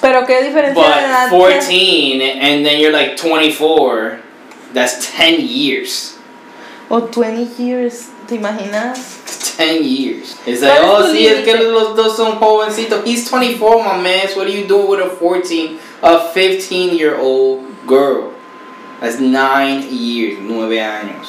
Pero 0.00 0.24
qué 0.26 0.42
diferencia 0.42 0.74
de 0.74 0.80
edad. 0.80 1.30
But 1.30 1.48
que- 1.48 1.60
14 1.60 2.20
and 2.22 2.64
then 2.64 2.80
you're 2.80 2.92
like 2.92 3.16
24, 3.16 4.20
that's 4.72 5.10
10 5.16 5.40
years. 5.40 6.16
O 6.90 7.00
20 7.00 7.62
years, 7.62 8.08
¿te 8.26 8.36
imaginas? 8.36 9.56
10 9.58 9.84
years. 9.84 10.36
It's 10.46 10.62
like, 10.62 10.80
oh, 10.80 11.12
sí, 11.12 11.26
es 11.26 11.44
que 11.44 11.54
los 11.54 11.96
dos 11.96 12.16
son 12.16 12.38
jovencitos. 12.38 13.04
He's 13.04 13.28
24, 13.28 13.84
my 13.84 14.00
man. 14.00 14.28
So 14.28 14.38
what 14.38 14.46
are 14.46 14.50
you 14.50 14.66
doing 14.66 14.88
with 14.88 15.00
a 15.00 15.10
14, 15.10 15.78
a 16.02 16.32
15 16.32 16.96
year 16.96 17.18
old 17.18 17.66
girl? 17.86 18.32
That's 19.00 19.18
9 19.20 19.82
years, 19.90 20.38
9 20.38 20.70
años. 20.78 21.26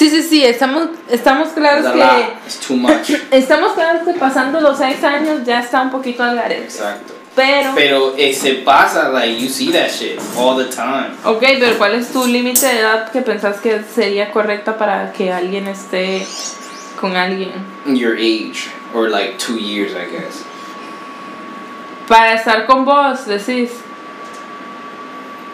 Sí, 0.00 0.08
sí, 0.08 0.22
sí, 0.22 0.42
estamos, 0.42 0.88
estamos 1.10 1.50
claros 1.50 1.84
That's 1.84 1.94
a 1.94 1.98
lot. 1.98 2.16
que. 2.16 2.46
It's 2.46 2.58
too 2.66 2.74
much. 2.74 3.10
Estamos 3.30 3.72
claros 3.74 4.08
que 4.08 4.14
pasando 4.14 4.58
los 4.58 4.78
6 4.78 5.04
años 5.04 5.44
ya 5.44 5.60
está 5.60 5.82
un 5.82 5.90
poquito 5.90 6.22
al 6.22 6.36
garete. 6.36 6.64
Exacto. 6.64 7.12
Pero. 7.36 7.72
Pero 7.74 8.14
eh, 8.16 8.32
se 8.32 8.54
pasa, 8.64 9.10
like, 9.10 9.38
you 9.38 9.50
see 9.50 9.70
that 9.72 9.90
shit 9.90 10.18
all 10.38 10.56
the 10.56 10.74
time. 10.74 11.10
Ok, 11.22 11.44
pero 11.58 11.76
¿cuál 11.76 11.96
es 11.96 12.10
tu 12.10 12.26
límite 12.26 12.64
de 12.64 12.78
edad 12.78 13.12
que 13.12 13.20
pensás 13.20 13.60
que 13.60 13.82
sería 13.94 14.30
correcta 14.30 14.78
para 14.78 15.12
que 15.12 15.30
alguien 15.30 15.66
esté 15.66 16.26
con 16.98 17.14
alguien? 17.14 17.52
Your 17.84 18.14
age, 18.14 18.70
or 18.94 19.10
like 19.10 19.36
two 19.36 19.58
years, 19.58 19.92
I 19.92 20.10
guess. 20.10 20.46
Para 22.08 22.36
estar 22.36 22.64
con 22.64 22.86
vos, 22.86 23.26
decís. 23.26 23.70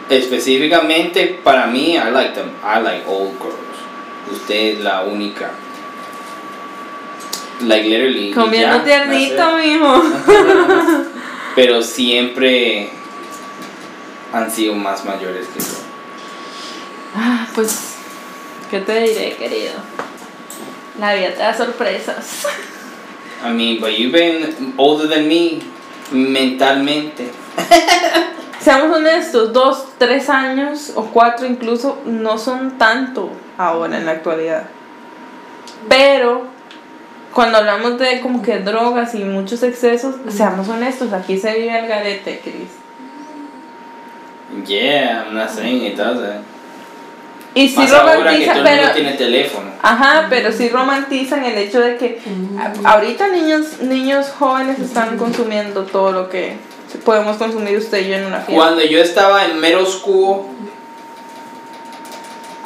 Específicamente 0.09 1.41
para 1.43 1.67
mí, 1.67 1.97
I 1.97 2.13
like 2.13 2.35
them. 2.35 2.53
I 2.63 2.81
like 2.81 3.03
old 3.09 3.37
girls. 3.41 3.76
Usted 4.31 4.55
es 4.55 4.81
la 4.81 5.03
única. 5.03 5.51
Like 7.61 7.89
literally. 7.89 8.33
Comiendo 8.33 8.79
ya, 8.79 8.85
tiernito, 8.85 9.57
mijo. 9.57 10.03
Pero 11.55 11.83
siempre 11.83 12.91
han 14.33 14.51
sido 14.51 14.75
más 14.75 15.05
mayores 15.05 15.47
que 15.49 15.61
yo. 15.61 15.67
Ah, 17.15 17.47
pues, 17.55 17.95
¿qué 18.71 18.81
te 18.81 19.01
diré, 19.01 19.37
querido? 19.37 19.73
La 21.01 21.15
vida 21.15 21.31
te 21.31 21.39
da 21.39 21.57
sorpresas. 21.57 22.47
I 23.43 23.53
mean, 23.53 23.81
but 23.81 23.97
you've 23.97 24.13
been 24.13 24.75
older 24.77 25.09
than 25.09 25.29
me 25.29 25.61
mentalmente. 26.11 27.31
Seamos 28.61 28.97
honestos, 28.97 29.53
dos, 29.53 29.87
tres 29.99 30.29
años 30.29 30.93
o 30.95 31.05
cuatro 31.07 31.47
incluso 31.47 31.99
no 32.05 32.37
son 32.37 32.79
tanto 32.79 33.31
ahora 33.59 33.99
en 33.99 34.07
la 34.07 34.13
actualidad. 34.13 34.65
Pero 35.89 36.47
cuando 37.33 37.59
hablamos 37.59 37.99
de 37.99 38.21
como 38.21 38.43
que 38.43 38.59
drogas 38.61 39.15
y 39.15 39.25
muchos 39.25 39.63
excesos, 39.63 40.17
seamos 40.29 40.69
honestos, 40.69 41.13
aquí 41.13 41.39
se 41.39 41.53
vive 41.55 41.79
el 41.79 41.87
garete, 41.87 42.41
Chris. 42.43 42.71
Yeah, 44.67 45.25
I'm 45.25 45.35
not 45.35 45.51
saying 45.51 45.85
it 45.85 45.97
doesn't. 45.97 46.45
Y 47.55 47.69
sí 47.69 47.77
Más 47.77 47.93
ahora 47.93 48.13
que 48.13 48.19
romantizan, 48.19 48.55
todo 48.55 48.67
el 48.67 48.71
mundo 48.71 48.83
pero 48.83 48.95
tiene 48.95 49.13
teléfono. 49.13 49.71
Ajá, 49.81 50.27
pero 50.29 50.53
sí 50.53 50.69
romantizan 50.69 51.45
el 51.45 51.57
hecho 51.57 51.81
de 51.81 51.97
que 51.97 52.21
ahorita 52.85 53.29
niños 53.29 53.81
niños 53.81 54.29
jóvenes 54.39 54.79
están 54.79 55.17
consumiendo 55.17 55.85
todo 55.85 56.13
lo 56.13 56.29
que 56.29 56.57
podemos 57.05 57.39
consumir 57.39 57.79
usted 57.79 58.05
y 58.05 58.11
yo 58.11 58.17
en 58.17 58.27
una 58.27 58.41
fiesta. 58.41 58.55
Cuando 58.55 58.85
yo 58.85 58.99
estaba 58.99 59.47
en 59.47 59.59
middle 59.59 59.87
school, 59.87 60.43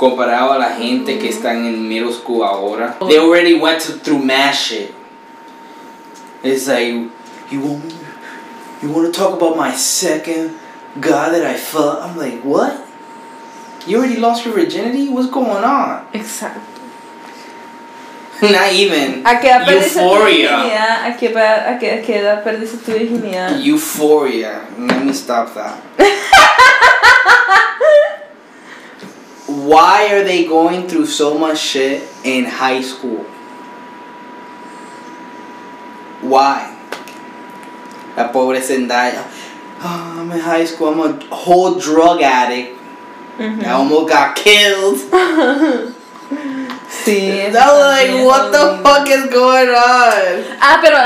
comparado 0.01 0.53
a 0.53 0.59
la 0.59 0.71
gente 0.71 1.19
que 1.19 1.29
están 1.29 1.67
en 1.67 1.87
middle 1.87 2.11
school 2.11 2.43
ahora, 2.43 2.97
they 3.07 3.19
already 3.19 3.53
went 3.53 3.79
to, 3.83 3.93
through 3.93 4.19
mass 4.19 4.57
shit. 4.57 4.95
It's 6.43 6.67
like, 6.67 7.11
you 7.51 7.61
want, 7.61 7.95
you 8.83 8.91
want 8.91 9.13
to 9.13 9.21
talk 9.21 9.35
about 9.35 9.59
my 9.59 9.73
second 9.73 10.57
guy 10.99 11.29
that 11.29 11.45
I 11.45 11.55
fucked? 11.55 12.03
I'm 12.03 12.17
like, 12.17 12.43
what? 12.43 12.83
You 13.87 13.99
already 13.99 14.17
lost 14.17 14.47
your 14.47 14.55
virginity? 14.55 15.11
What's 15.11 15.29
going 15.29 15.65
on? 15.65 16.07
Exacto. 16.15 16.63
Not 18.41 18.73
even. 18.73 19.23
¿A 19.27 19.39
qué 19.39 19.51
edad 19.51 19.67
perdiste 19.67 20.01
tu 20.01 20.17
virginidad? 20.25 21.05
¿A 21.05 21.17
qué, 21.19 21.29
a 21.29 21.79
qué, 21.79 21.91
a 21.91 22.03
qué 22.03 22.17
edad 22.21 22.43
perdiste 22.43 22.79
tu 22.79 22.93
virginidad? 22.93 23.61
Euphoria. 23.61 24.67
Let 24.79 25.05
me 25.05 25.13
stop 25.13 25.53
that. 25.53 25.79
Why 29.67 30.13
are 30.15 30.25
they 30.25 30.45
going 30.47 30.89
through 30.89 31.07
so 31.07 31.37
much 31.37 31.59
shit 31.59 32.09
in 32.25 32.45
high 32.45 32.81
school? 32.81 33.25
Why? 36.23 36.77
La 38.17 38.29
pobre 38.29 38.61
Zendaya. 38.61 39.25
Oh, 39.83 40.17
I'm 40.21 40.31
in 40.33 40.41
high 40.41 40.65
school. 40.65 40.89
I'm 40.89 41.01
a 41.01 41.35
whole 41.35 41.79
drug 41.79 42.23
addict. 42.23 42.79
Ujú. 43.39 43.65
I 43.65 43.71
almost 43.71 44.09
got 44.09 44.37
killed. 44.37 45.01
Sí, 47.05 47.43
was 47.53 47.55
like, 47.55 48.25
what 48.25 48.51
the 48.51 48.83
fuck 48.83 49.09
is 49.09 49.31
going 49.31 49.69
on? 49.71 50.45
Ah, 50.61 50.79
pero, 50.83 50.99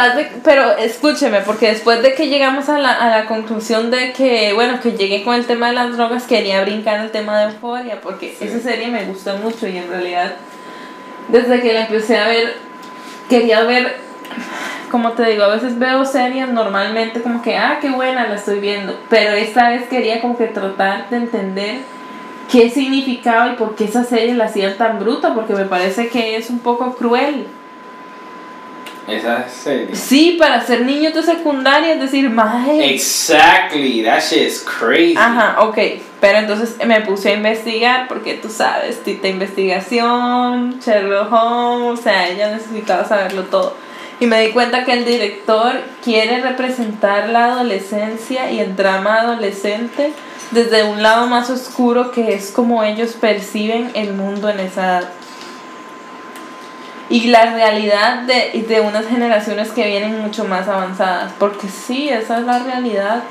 pero 0.42 0.76
escúcheme, 0.76 1.40
porque 1.42 1.68
después 1.68 2.02
de 2.02 2.14
que 2.14 2.26
llegamos 2.28 2.68
a 2.68 2.78
la, 2.78 2.92
a 2.92 3.08
la 3.10 3.26
conclusión 3.26 3.90
de 3.90 4.12
que, 4.12 4.52
bueno, 4.54 4.80
que 4.80 4.92
llegué 4.92 5.22
con 5.22 5.34
el 5.34 5.46
tema 5.46 5.68
de 5.68 5.74
las 5.74 5.96
drogas, 5.96 6.24
quería 6.24 6.62
brincar 6.62 6.98
al 6.98 7.10
tema 7.10 7.38
de 7.38 7.52
euforia, 7.52 8.00
porque 8.00 8.34
Sí. 8.38 8.46
esa 8.46 8.60
serie 8.60 8.88
me 8.88 9.04
gusta 9.04 9.34
mucho 9.34 9.68
y 9.68 9.76
en 9.78 9.88
realidad, 9.88 10.32
desde 11.28 11.60
que 11.60 11.72
la 11.72 11.82
empecé 11.82 12.18
a 12.18 12.26
ver, 12.26 12.54
quería 13.28 13.62
ver, 13.62 13.96
como 14.90 15.12
te 15.12 15.24
digo, 15.26 15.44
a 15.44 15.48
veces 15.54 15.78
veo 15.78 16.04
series 16.04 16.48
normalmente 16.48 17.22
como 17.22 17.40
que, 17.42 17.56
ah, 17.56 17.78
qué 17.80 17.90
buena, 17.90 18.26
la 18.26 18.34
estoy 18.34 18.58
viendo, 18.60 18.98
pero 19.08 19.32
esta 19.32 19.70
vez 19.70 19.88
quería 19.88 20.20
como 20.20 20.36
que 20.36 20.46
tratar 20.46 21.08
de 21.10 21.16
entender 21.18 21.76
qué 22.50 22.70
significaba 22.70 23.52
y 23.52 23.56
por 23.56 23.74
qué 23.74 23.84
esa 23.84 24.04
serie 24.04 24.34
la 24.34 24.46
hacían 24.46 24.76
tan 24.76 24.98
bruta, 24.98 25.34
porque 25.34 25.54
me 25.54 25.64
parece 25.64 26.08
que 26.08 26.36
es 26.36 26.50
un 26.50 26.60
poco 26.60 26.94
cruel. 26.94 27.46
Esa 29.06 29.46
serie. 29.48 29.94
Sí, 29.94 30.36
para 30.38 30.62
ser 30.62 30.80
niños 30.82 31.12
de 31.12 31.22
secundaria, 31.22 31.92
es 31.92 32.00
decir, 32.00 32.30
mae. 32.30 32.94
Exactly. 32.94 34.02
That 34.02 34.20
shit 34.20 34.48
is 34.48 34.64
crazy. 34.64 35.14
Ajá, 35.16 35.56
ok. 35.60 35.78
Pero 36.20 36.38
entonces 36.38 36.76
me 36.86 37.02
puse 37.02 37.30
a 37.30 37.34
investigar 37.34 38.08
porque 38.08 38.34
tú 38.34 38.48
sabes, 38.48 39.02
tita 39.02 39.28
investigación, 39.28 40.80
Sherlock 40.80 41.30
Holmes, 41.30 42.00
o 42.00 42.02
sea, 42.02 42.28
ella 42.28 42.50
necesitaba 42.50 43.04
saberlo 43.04 43.42
todo. 43.42 43.76
Y 44.20 44.26
me 44.26 44.40
di 44.40 44.52
cuenta 44.52 44.84
que 44.84 44.92
el 44.92 45.04
director 45.04 45.82
quiere 46.02 46.40
representar 46.40 47.28
la 47.28 47.46
adolescencia 47.46 48.50
y 48.50 48.60
el 48.60 48.74
drama 48.74 49.20
adolescente 49.20 50.12
desde 50.50 50.84
un 50.84 51.02
lado 51.02 51.26
más 51.26 51.50
oscuro 51.50 52.10
que 52.10 52.34
es 52.34 52.50
como 52.50 52.82
ellos 52.82 53.12
perciben 53.12 53.90
el 53.94 54.14
mundo 54.14 54.48
en 54.48 54.60
esa 54.60 54.84
edad. 54.84 55.08
Y 57.10 57.26
la 57.28 57.52
realidad 57.52 58.22
de, 58.22 58.64
de 58.66 58.80
unas 58.80 59.06
generaciones 59.06 59.70
que 59.70 59.86
vienen 59.86 60.20
mucho 60.20 60.44
más 60.44 60.68
avanzadas. 60.68 61.32
Porque 61.38 61.68
sí, 61.68 62.08
esa 62.08 62.38
es 62.38 62.44
la 62.44 62.60
realidad. 62.60 63.22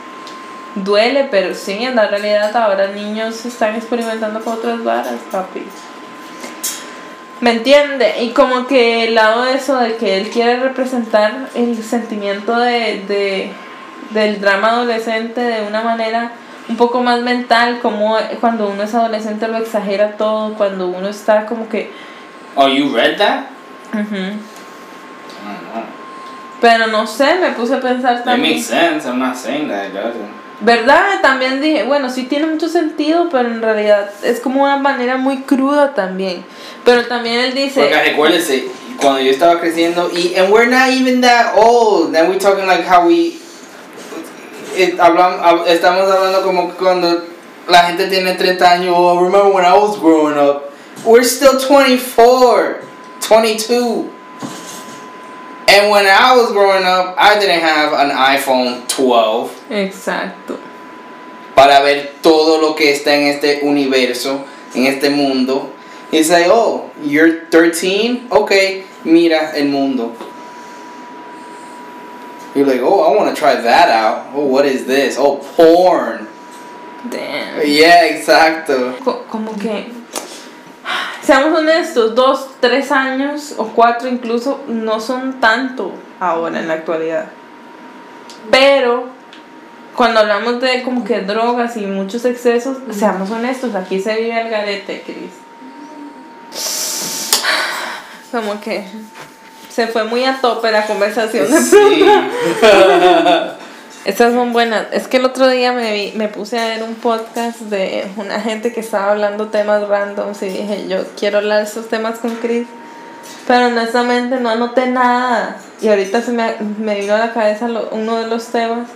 Duele, 0.75 1.27
pero 1.29 1.53
sí, 1.55 1.83
en 1.83 1.95
la 1.95 2.07
realidad 2.07 2.55
ahora 2.55 2.87
niños 2.87 3.45
están 3.45 3.75
experimentando 3.75 4.43
con 4.43 4.53
otras 4.53 4.83
varas, 4.83 5.19
papi. 5.31 5.63
¿Me 7.41 7.51
entiende? 7.51 8.23
Y 8.23 8.29
como 8.29 8.67
que 8.67 9.05
el 9.05 9.15
lado 9.15 9.43
de 9.43 9.55
eso, 9.55 9.77
de 9.77 9.97
que 9.97 10.17
él 10.17 10.29
quiere 10.29 10.57
representar 10.57 11.49
el 11.55 11.83
sentimiento 11.83 12.57
de, 12.57 13.03
de, 13.07 13.51
del 14.11 14.39
drama 14.39 14.69
adolescente 14.69 15.41
de 15.41 15.67
una 15.67 15.81
manera 15.81 16.31
un 16.69 16.77
poco 16.77 17.01
más 17.03 17.21
mental, 17.21 17.79
como 17.81 18.17
cuando 18.39 18.69
uno 18.69 18.83
es 18.83 18.93
adolescente 18.93 19.47
lo 19.47 19.57
exagera 19.57 20.17
todo, 20.17 20.53
cuando 20.55 20.87
uno 20.87 21.07
está 21.09 21.45
como 21.45 21.67
que... 21.69 21.91
Oh, 22.55 22.67
you 22.67 22.95
read 22.95 23.17
that? 23.17 23.45
don't 23.93 24.09
know. 24.11 25.83
Pero 26.61 26.87
no 26.87 27.05
sé, 27.05 27.35
me 27.41 27.51
puse 27.51 27.75
a 27.75 27.81
pensar 27.81 28.19
It 28.19 28.23
también. 28.23 28.55
makes 28.55 28.67
sense. 28.67 29.05
I'm 29.05 29.19
not 29.19 29.35
saying 29.35 29.67
that 29.67 29.87
it 29.87 29.93
doesn't. 29.93 30.43
¿Verdad? 30.61 31.19
También 31.21 31.59
dije, 31.59 31.83
bueno, 31.83 32.09
sí 32.09 32.23
tiene 32.23 32.45
mucho 32.45 32.69
sentido, 32.69 33.27
pero 33.29 33.49
en 33.49 33.61
realidad 33.61 34.09
es 34.23 34.39
como 34.39 34.63
una 34.63 34.77
manera 34.77 35.17
muy 35.17 35.41
cruda 35.41 35.93
también. 35.93 36.45
Pero 36.85 37.05
también 37.05 37.39
él 37.41 37.53
dice, 37.53 37.81
Porque 37.81 38.01
recuérdese, 38.01 38.69
cuando 39.01 39.19
yo 39.19 39.31
estaba 39.31 39.59
creciendo, 39.59 40.09
y 40.13 40.35
and 40.37 40.53
we're 40.53 40.69
not 40.69 40.87
even 40.87 41.19
that 41.19 41.53
old. 41.57 42.11
Now 42.13 42.29
we're 42.29 42.39
talking 42.39 42.65
like 42.65 42.87
how 42.87 43.05
we. 43.05 43.39
Hab- 44.77 45.67
estamos 45.67 46.09
hablando 46.11 46.43
como 46.43 46.69
cuando 46.75 47.23
la 47.67 47.83
gente 47.87 48.07
tiene 48.07 48.33
30 48.35 48.71
años. 48.71 48.93
Oh, 48.97 49.19
remember 49.19 49.51
when 49.53 49.65
I 49.65 49.73
was 49.73 49.97
growing 49.99 50.37
up. 50.37 50.71
We're 51.05 51.23
still 51.23 51.59
24, 51.59 52.81
22. 53.21 54.09
And 55.67 55.89
when 55.89 56.05
I 56.05 56.35
was 56.35 56.51
growing 56.51 56.83
up, 56.85 57.15
I 57.17 57.39
didn't 57.39 57.61
have 57.61 57.93
an 57.93 58.11
iPhone 58.11 58.85
12 58.87 59.49
exacto. 59.71 60.57
para 61.55 61.81
ver 61.81 62.11
todo 62.21 62.59
lo 62.61 62.75
que 62.75 62.91
está 62.91 63.13
en 63.15 63.27
este 63.27 63.61
universo, 63.63 64.45
en 64.75 64.85
este 64.85 65.09
mundo. 65.09 65.71
It's 66.11 66.29
like, 66.29 66.45
oh, 66.47 66.91
you're 67.01 67.45
13? 67.49 68.27
Okay, 68.31 68.83
mira 69.03 69.51
el 69.55 69.65
mundo. 69.65 70.13
You're 72.55 72.67
like, 72.67 72.81
oh, 72.81 73.01
I 73.01 73.15
want 73.17 73.35
to 73.35 73.39
try 73.39 73.55
that 73.55 73.89
out. 73.89 74.31
Oh, 74.35 74.45
what 74.45 74.65
is 74.65 74.85
this? 74.85 75.17
Oh, 75.17 75.37
porn. 75.37 76.27
Damn. 77.09 77.65
Yeah, 77.67 78.05
exacto. 78.05 78.93
Co- 79.03 79.25
como 79.27 79.53
que, 79.57 79.91
seamos 81.21 81.57
honestos, 81.57 82.13
dos, 82.15 82.49
tres 82.61 82.91
años 82.91 83.55
o 83.57 83.65
cuatro 83.73 84.07
incluso 84.07 84.61
no 84.67 84.99
son 84.99 85.39
tanto 85.41 85.93
ahora 86.19 86.59
en 86.59 86.67
la 86.67 86.75
actualidad. 86.75 87.25
Pero 88.51 89.09
cuando 89.95 90.19
hablamos 90.19 90.61
de 90.61 90.83
como 90.83 91.03
que 91.03 91.21
drogas 91.21 91.75
y 91.77 91.85
muchos 91.85 92.23
excesos, 92.25 92.77
seamos 92.91 93.31
honestos, 93.31 93.73
aquí 93.75 93.99
se 93.99 94.15
vive 94.15 94.39
el 94.39 94.49
garete, 94.49 95.01
Cris. 95.01 95.31
Como 98.31 98.59
que 98.59 98.85
se 99.73 99.87
fue 99.87 100.03
muy 100.03 100.23
a 100.25 100.39
tope 100.41 100.71
la 100.71 100.85
conversación 100.85 101.49
de 101.51 101.61
Sí. 101.61 102.05
Estas 104.05 104.33
son 104.33 104.51
buenas. 104.51 104.87
Es 104.91 105.07
que 105.07 105.15
el 105.17 105.25
otro 105.25 105.47
día 105.47 105.71
me, 105.71 105.93
vi- 105.93 106.11
me 106.15 106.27
puse 106.27 106.59
a 106.59 106.65
ver 106.67 106.83
un 106.83 106.95
podcast 106.95 107.59
de 107.61 108.05
una 108.17 108.41
gente 108.41 108.73
que 108.73 108.81
estaba 108.81 109.11
hablando 109.11 109.47
temas 109.47 109.87
randoms 109.87 110.41
y 110.43 110.47
dije, 110.49 110.87
yo 110.89 110.97
quiero 111.17 111.37
hablar 111.37 111.59
de 111.59 111.63
esos 111.63 111.87
temas 111.87 112.19
con 112.19 112.35
Chris. 112.35 112.67
Pero 113.47 113.67
honestamente 113.67 114.41
no 114.41 114.49
anoté 114.49 114.87
nada. 114.87 115.57
Y 115.81 115.87
ahorita 115.87 116.21
se 116.21 116.31
me, 116.31 116.53
me 116.79 116.99
vino 116.99 117.15
a 117.15 117.19
la 117.19 117.31
cabeza 117.33 117.69
lo- 117.69 117.87
uno 117.91 118.17
de 118.17 118.27
los 118.27 118.47
temas. 118.47 118.89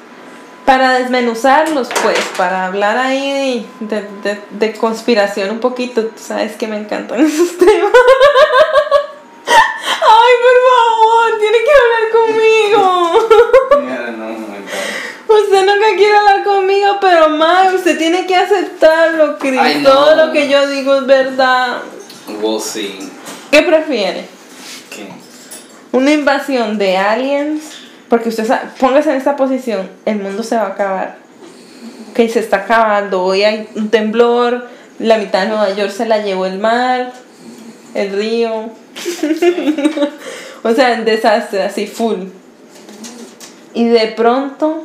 Para 0.66 1.00
desmenuzarlos, 1.00 1.88
pues, 2.04 2.20
para 2.38 2.66
hablar 2.66 2.98
ahí 2.98 3.66
de, 3.80 4.02
de, 4.24 4.42
de 4.52 4.74
conspiración 4.74 5.50
un 5.52 5.60
poquito. 5.62 6.04
Tú 6.08 6.20
sabes 6.22 6.58
que 6.58 6.68
me 6.68 6.76
encantan 6.78 7.22
esos 7.26 7.58
temas. 7.58 7.92
Ay, 9.46 10.34
por 10.44 10.58
favor, 10.68 11.40
tiene 11.40 11.58
que 11.64 11.72
hablar 11.80 12.06
conmigo. 12.12 12.84
Yeah, 13.88 14.12
no, 14.12 14.26
oh 14.26 14.30
my 14.30 14.58
God. 14.58 15.40
Usted 15.44 15.66
nunca 15.66 15.88
quiere 15.98 16.16
hablar 16.18 16.44
conmigo, 16.44 16.98
pero 17.02 17.30
mae, 17.30 17.76
usted 17.88 18.00
tiene 18.00 18.26
que 18.26 18.36
aceptarlo, 18.36 19.40
Chris. 19.40 19.82
Todo 19.82 20.16
lo 20.16 20.34
que 20.34 20.50
yo 20.50 20.68
digo 20.68 20.96
es 20.96 21.06
verdad. 21.06 21.78
We'll 22.42 22.60
see. 22.60 23.00
¿Qué 23.50 23.62
prefiere? 23.62 24.26
Okay. 24.88 25.08
¿Una 25.94 26.12
invasión 26.12 26.78
de 26.78 26.98
aliens? 26.98 27.62
Porque 28.10 28.28
usted 28.28 28.46
sabe, 28.46 28.68
póngase 28.78 29.12
en 29.12 29.16
esta 29.16 29.38
posición, 29.38 29.90
el 30.06 30.20
mundo 30.20 30.44
se 30.44 30.58
va 30.58 30.64
a 30.64 30.68
acabar. 30.68 31.16
Que 32.14 32.28
se 32.28 32.42
está 32.42 32.58
acabando. 32.58 33.24
Hoy 33.24 33.44
hay 33.44 33.70
un 33.76 33.90
temblor, 33.90 34.68
la 35.00 35.18
mitad 35.18 35.44
de 35.44 35.48
Nueva 35.48 35.72
York 35.72 35.92
se 35.92 36.06
la 36.06 36.18
llevó 36.18 36.46
el 36.46 36.60
mar, 36.60 37.14
el 37.94 38.12
río. 38.12 38.52
o 40.64 40.74
sea, 40.74 40.94
un 40.94 41.06
desastre 41.06 41.64
así, 41.64 41.88
full. 41.88 42.26
Y 43.74 43.86
de 43.86 44.08
pronto 44.08 44.84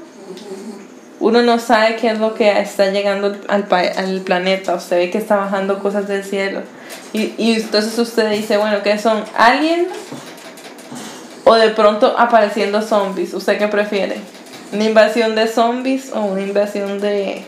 uno 1.23 1.41
no 1.41 1.61
sabe 1.61 1.95
qué 1.95 2.11
es 2.11 2.19
lo 2.19 2.35
que 2.35 2.59
está 2.59 2.91
llegando 2.91 3.37
al, 3.47 3.65
planeta. 4.25 4.75
Usted 4.75 4.97
ve 4.97 5.11
que 5.11 5.19
está 5.19 5.37
bajando 5.37 5.79
cosas 5.79 6.09
del 6.09 6.25
cielo. 6.25 6.63
Y, 7.13 7.33
y 7.39 7.55
entonces 7.55 7.97
usted 7.97 8.29
dice, 8.31 8.57
bueno, 8.57 8.83
¿qué 8.83 8.99
son? 8.99 9.23
¿Aliens? 9.37 9.87
O 11.45 11.55
de 11.55 11.71
pronto 11.71 12.17
apareciendo 12.19 12.83
zombies. 12.83 13.35
¿Usted 13.35 13.57
qué 13.57 13.69
prefiere? 13.69 14.17
¿Una 14.73 14.85
invasión 14.85 15.37
de 15.37 15.47
zombies 15.47 16.11
o 16.13 16.23
una 16.23 16.41
invasión 16.41 17.01
de, 17.01 17.45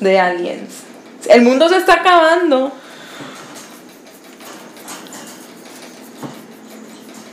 de 0.00 0.18
aliens? 0.18 0.84
El 1.28 1.42
mundo 1.42 1.68
se 1.68 1.76
está 1.76 1.94
acabando. 1.94 2.72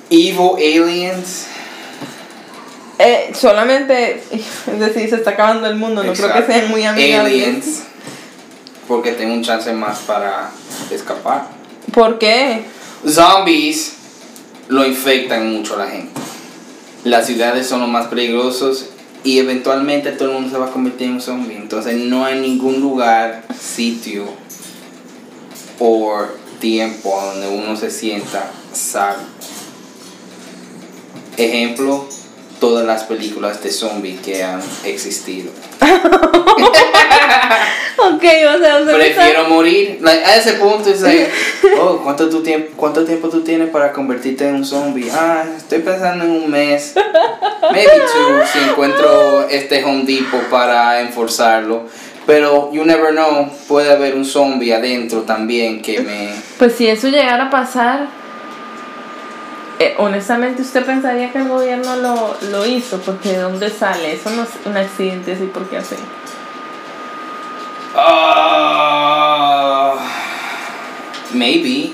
Evil 0.10 0.52
aliens. 0.58 1.55
Eh, 2.98 3.32
solamente, 3.34 4.24
es 4.32 4.80
decir, 4.80 5.10
se 5.10 5.16
está 5.16 5.32
acabando 5.32 5.68
el 5.68 5.76
mundo. 5.76 6.04
No 6.04 6.14
creo 6.14 6.34
que 6.34 6.44
sean 6.44 6.70
muy 6.70 6.84
amigables. 6.84 7.84
Porque 8.88 9.14
tengo 9.14 9.34
un 9.34 9.44
chance 9.44 9.72
más 9.74 10.00
para 10.00 10.52
escapar. 10.92 11.48
¿Por 11.92 12.20
qué? 12.20 12.66
Zombies 13.08 13.94
lo 14.68 14.86
infectan 14.86 15.52
mucho 15.52 15.76
a 15.76 15.86
la 15.86 15.88
gente. 15.88 16.22
Las 17.04 17.28
ciudades 17.28 17.68
son 17.68 17.82
los 17.82 17.90
más 17.90 18.08
peligrosos 18.08 18.88
y 19.24 19.40
eventualmente 19.40 20.12
todo 20.12 20.30
el 20.30 20.34
mundo 20.36 20.52
se 20.52 20.58
va 20.58 20.68
a 20.68 20.72
convertir 20.72 21.08
en 21.08 21.14
un 21.14 21.22
zombie. 21.22 21.56
Entonces 21.56 21.96
no 21.98 22.26
hay 22.26 22.40
ningún 22.40 22.80
lugar, 22.80 23.44
sitio 23.60 24.26
o 25.80 26.24
tiempo 26.60 27.20
donde 27.22 27.48
uno 27.48 27.76
se 27.76 27.90
sienta 27.92 28.52
salvo. 28.74 29.22
Ejemplo, 31.38 32.08
todas 32.60 32.86
las 32.86 33.04
películas 33.04 33.62
de 33.64 33.72
zombies 33.72 34.20
que 34.22 34.44
han 34.44 34.62
existido. 34.84 35.52
Ok, 37.98 38.24
o 38.24 38.60
sea, 38.60 38.80
me 38.80 38.82
está- 38.82 38.94
Prefiero 38.94 39.48
morir. 39.50 40.00
Like, 40.02 40.24
a 40.26 40.36
ese 40.36 40.54
punto 40.54 40.90
es 40.90 41.02
like, 41.02 41.30
oh, 41.82 42.02
¿cuánto, 42.04 42.30
tu 42.30 42.44
tiempo, 42.44 42.74
¿cuánto 42.76 43.04
tiempo 43.06 43.30
tú 43.30 43.42
tienes 43.42 43.70
para 43.70 43.92
convertirte 43.94 44.48
en 44.48 44.56
un 44.56 44.66
zombie? 44.66 45.10
Ah, 45.12 45.44
estoy 45.58 45.80
pensando 45.80 46.26
en 46.26 46.32
un 46.32 46.52
mes. 46.52 46.94
Maybe 47.72 47.90
two, 47.90 48.42
si 48.52 48.60
encuentro 48.70 49.48
este 49.50 49.84
Home 49.84 50.04
Depot 50.06 50.44
para 50.50 51.00
enforzarlo. 51.02 51.84
Pero 52.28 52.72
you 52.74 52.84
never 52.84 53.12
know, 53.12 53.50
puede 53.68 53.92
haber 53.92 54.16
un 54.16 54.26
zombie 54.26 54.74
adentro 54.74 55.22
también 55.22 55.82
que 55.82 56.00
me... 56.02 56.30
Pues 56.58 56.74
si 56.76 56.88
eso 56.88 57.08
llegara 57.08 57.46
a 57.46 57.50
pasar, 57.52 58.08
eh, 59.80 59.96
honestamente 59.98 60.62
usted 60.62 60.86
pensaría 60.86 61.32
que 61.32 61.40
el 61.40 61.50
gobierno 61.50 61.98
lo, 61.98 62.38
lo 62.50 62.66
hizo, 62.66 63.00
porque 63.02 63.34
¿de 63.34 63.40
dónde 63.40 63.70
sale? 63.70 64.14
Eso 64.14 64.30
no 64.30 64.44
es 64.44 64.50
un 64.66 64.78
accidente 64.78 65.34
así 65.34 65.50
porque 65.54 65.78
así. 65.78 65.96
Ah, 67.96 69.96
maybe. 71.34 71.94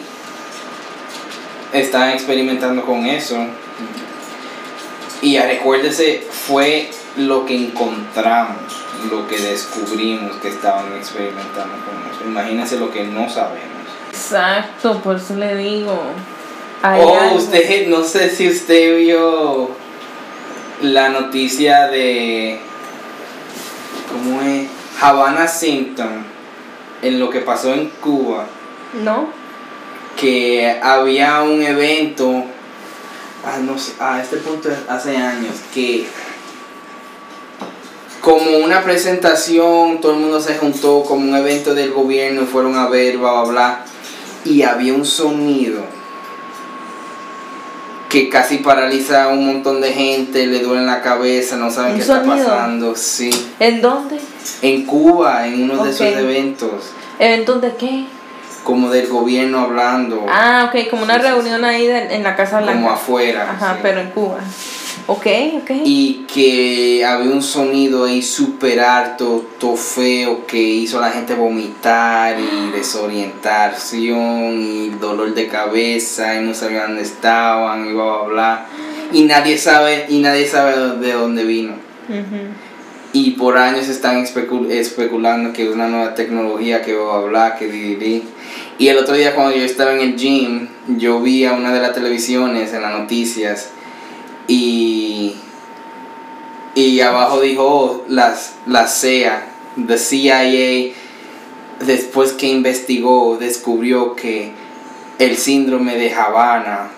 Están 1.74 2.10
experimentando 2.10 2.86
con 2.86 3.06
eso. 3.06 3.38
Y 5.22 5.34
ya 5.34 5.48
recuérdese, 5.48 6.28
fue 6.30 6.92
lo 7.16 7.46
que 7.46 7.56
encontramos, 7.56 8.58
lo 9.10 9.28
que 9.28 9.38
descubrimos 9.38 10.36
que 10.38 10.50
estaban 10.50 10.94
experimentando 10.98 11.76
con 11.86 12.12
eso. 12.12 12.24
Imagínese 12.26 12.80
lo 12.80 12.92
que 12.92 13.06
no 13.06 13.30
sabemos. 13.30 13.70
Exacto, 14.10 15.00
por 15.02 15.18
eso 15.18 15.36
le 15.36 15.56
digo. 15.56 15.98
Oh, 16.84 16.88
algo. 16.88 17.36
usted, 17.36 17.88
no 17.88 18.04
sé 18.04 18.30
si 18.30 18.50
usted 18.50 18.98
vio 18.98 19.70
la 20.82 21.10
noticia 21.10 21.88
de. 21.88 22.60
¿Cómo 24.12 24.42
es? 24.42 24.68
Havana 25.00 25.48
Symptom, 25.48 26.24
en 27.02 27.20
lo 27.20 27.30
que 27.30 27.40
pasó 27.42 27.74
en 27.74 27.90
Cuba. 28.02 28.46
¿No? 29.04 29.42
que 30.22 30.80
había 30.82 31.42
un 31.42 31.62
evento, 31.64 32.44
ah, 33.44 33.58
no 33.60 33.76
a 34.00 34.22
este 34.22 34.38
punto 34.38 34.70
es 34.70 34.78
hace 34.88 35.18
años, 35.18 35.56
que 35.74 36.06
como 38.20 38.60
una 38.60 38.84
presentación, 38.84 40.00
todo 40.00 40.14
el 40.14 40.20
mundo 40.20 40.40
se 40.40 40.56
juntó 40.56 41.04
como 41.04 41.28
un 41.28 41.36
evento 41.36 41.74
del 41.74 41.92
gobierno, 41.92 42.46
fueron 42.46 42.76
a 42.78 42.88
ver, 42.88 43.18
bla, 43.18 43.32
bla, 43.32 43.44
bla, 43.52 43.86
y 44.46 44.62
había 44.62 44.94
un 44.94 45.06
sonido 45.06 45.84
que 48.12 48.28
casi 48.30 48.58
paraliza 48.58 49.24
a 49.24 49.28
un 49.30 49.46
montón 49.46 49.80
de 49.80 49.94
gente, 49.94 50.46
le 50.46 50.60
duele 50.60 50.86
la 50.86 51.02
cabeza, 51.02 51.56
no 51.56 51.72
saben 51.72 51.92
¿Un 51.92 51.96
qué 51.98 52.02
está 52.02 52.24
pasando, 52.24 52.96
sí. 52.96 53.30
¿En 53.60 53.82
dónde? 53.82 54.20
En 54.62 54.86
Cuba, 54.86 55.48
en 55.48 55.64
uno 55.64 55.84
de 55.86 55.92
esos 55.92 56.08
eventos, 56.08 56.92
¿Eventos 57.20 57.62
de 57.62 57.76
qué? 57.76 58.06
como 58.64 58.90
del 58.90 59.08
gobierno 59.08 59.62
hablando, 59.62 60.26
Ah, 60.30 60.70
ok, 60.72 60.90
como 60.90 61.04
una 61.04 61.18
reunión 61.18 61.64
ahí 61.64 61.88
de- 61.88 62.14
en 62.16 62.24
la 62.24 62.36
Casa 62.36 62.58
Blanca. 62.60 62.74
como 62.80 62.92
afuera. 62.92 63.50
Ajá, 63.50 63.74
sí. 63.76 63.80
pero 63.82 64.02
en 64.02 64.10
Cuba. 64.12 64.40
Ok, 65.14 65.28
ok. 65.62 65.72
y 65.84 66.26
que 66.34 67.04
había 67.06 67.32
un 67.32 67.42
sonido 67.44 68.06
ahí 68.06 68.22
súper 68.22 68.80
alto, 68.80 69.46
todo 69.60 69.76
feo, 69.76 70.46
que 70.48 70.58
hizo 70.62 71.00
a 71.00 71.02
la 71.08 71.12
gente 71.12 71.34
vomitar 71.34 72.38
y 72.40 72.72
desorientación 72.72 74.62
y 74.62 74.90
dolor 75.00 75.34
de 75.34 75.48
cabeza 75.48 76.40
y 76.40 76.46
no 76.46 76.54
sabían 76.54 76.88
dónde 76.88 77.02
estaban 77.04 77.90
y 77.90 77.94
bla 77.94 78.04
bla 78.04 78.24
bla. 78.28 78.66
Y 79.12 79.24
nadie 79.24 79.58
sabe, 79.58 80.06
y 80.08 80.20
nadie 80.20 80.46
sabe 80.48 80.78
de 81.06 81.14
dónde 81.14 81.44
vino. 81.44 81.74
Ujú. 82.08 82.48
Y 83.14 83.32
por 83.32 83.58
años 83.58 83.90
están 83.90 84.24
especu- 84.26 84.70
especulando 84.70 85.52
que 85.52 85.64
es 85.68 85.70
una 85.76 85.88
nueva 85.90 86.16
tecnología 86.16 86.82
que 86.82 86.94
va 86.94 87.16
a 87.16 87.18
hablar, 87.20 87.58
que 87.60 87.68
di, 87.68 87.82
di, 87.82 87.96
di. 87.96 88.24
Y 88.78 88.88
el 88.88 88.98
otro 88.98 89.16
día 89.16 89.36
cuando 89.36 89.56
yo 89.56 89.64
estaba 89.66 89.92
en 89.94 90.00
el 90.00 90.16
gym, 90.16 90.70
yo 90.98 91.20
vi 91.20 91.44
a 91.46 91.52
una 91.54 91.74
de 91.74 91.82
las 91.82 91.94
televisiones 91.94 92.74
en 92.74 92.82
las 92.82 92.98
noticias 92.98 93.72
y, 94.52 95.36
y 96.76 97.00
abajo 97.02 97.42
dijo 97.42 97.64
oh, 97.66 98.06
las, 98.10 98.54
la 98.68 98.88
CIA, 98.88 99.44
the 99.88 99.98
CIA, 99.98 100.94
después 101.86 102.34
que 102.34 102.48
investigó, 102.48 103.38
descubrió 103.40 104.16
que 104.16 104.52
el 105.20 105.38
síndrome 105.38 105.96
de 105.96 106.14
Havana 106.14 106.90